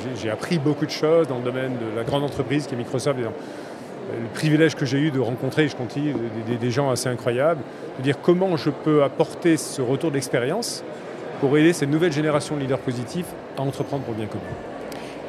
j'ai- 0.03 0.22
j'ai 0.22 0.31
appris 0.31 0.59
beaucoup 0.59 0.87
de 0.87 0.90
choses 0.90 1.27
dans 1.29 1.37
le 1.38 1.44
domaine 1.44 1.72
de 1.72 1.94
la 1.96 2.05
grande 2.05 2.22
entreprise 2.22 2.66
qui 2.66 2.74
est 2.74 2.79
Microsoft, 2.79 3.18
et 3.18 3.24
dans 3.24 3.33
le 4.12 4.29
privilège 4.35 4.75
que 4.77 4.87
j'ai 4.87 4.99
eu 4.99 5.11
de 5.11 5.19
rencontrer, 5.21 5.69
je 5.69 5.77
continue, 5.77 6.12
des, 6.12 6.53
des- 6.53 6.59
des 6.59 6.71
gens 6.71 6.90
assez 6.90 7.09
incroyables, 7.09 7.61
de 7.99 8.03
dire 8.03 8.16
comment 8.23 8.57
je 8.57 8.71
peux 8.71 9.03
apporter 9.03 9.57
ce 9.57 9.83
retour 9.83 10.11
d'expérience 10.11 10.85
pour 11.40 11.57
aider 11.59 11.73
cette 11.73 11.90
nouvelle 11.90 12.12
génération 12.12 12.55
de 12.57 12.61
leaders 12.61 12.79
positifs 12.79 13.27
à 13.59 13.62
entreprendre 13.62 14.05
pour 14.05 14.12
le 14.14 14.19
bien 14.21 14.27
commun. 14.29 14.42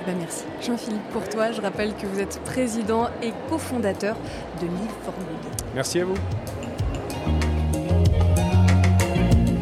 Eh 0.02 0.12
ben, 0.12 0.18
merci. 0.20 0.44
Jean-Philippe 0.62 1.12
Courtois, 1.12 1.52
je 1.52 1.60
rappelle 1.62 1.94
que 1.96 2.06
vous 2.08 2.20
êtes 2.20 2.40
président 2.46 3.08
et 3.22 3.34
cofondateur 3.50 4.16
de 4.62 4.66
Live 4.68 4.92
for 5.04 5.13
Good. 5.13 5.62
Merci 5.76 6.00
à 6.02 6.06
vous. 6.06 6.16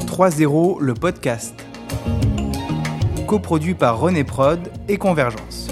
3-0, 0.06 0.78
le 0.82 0.94
podcast. 0.94 1.54
Coproduit 3.28 3.74
par 3.74 4.00
René 4.00 4.24
Prod 4.24 4.60
et 4.88 4.98
Convergence. 4.98 5.65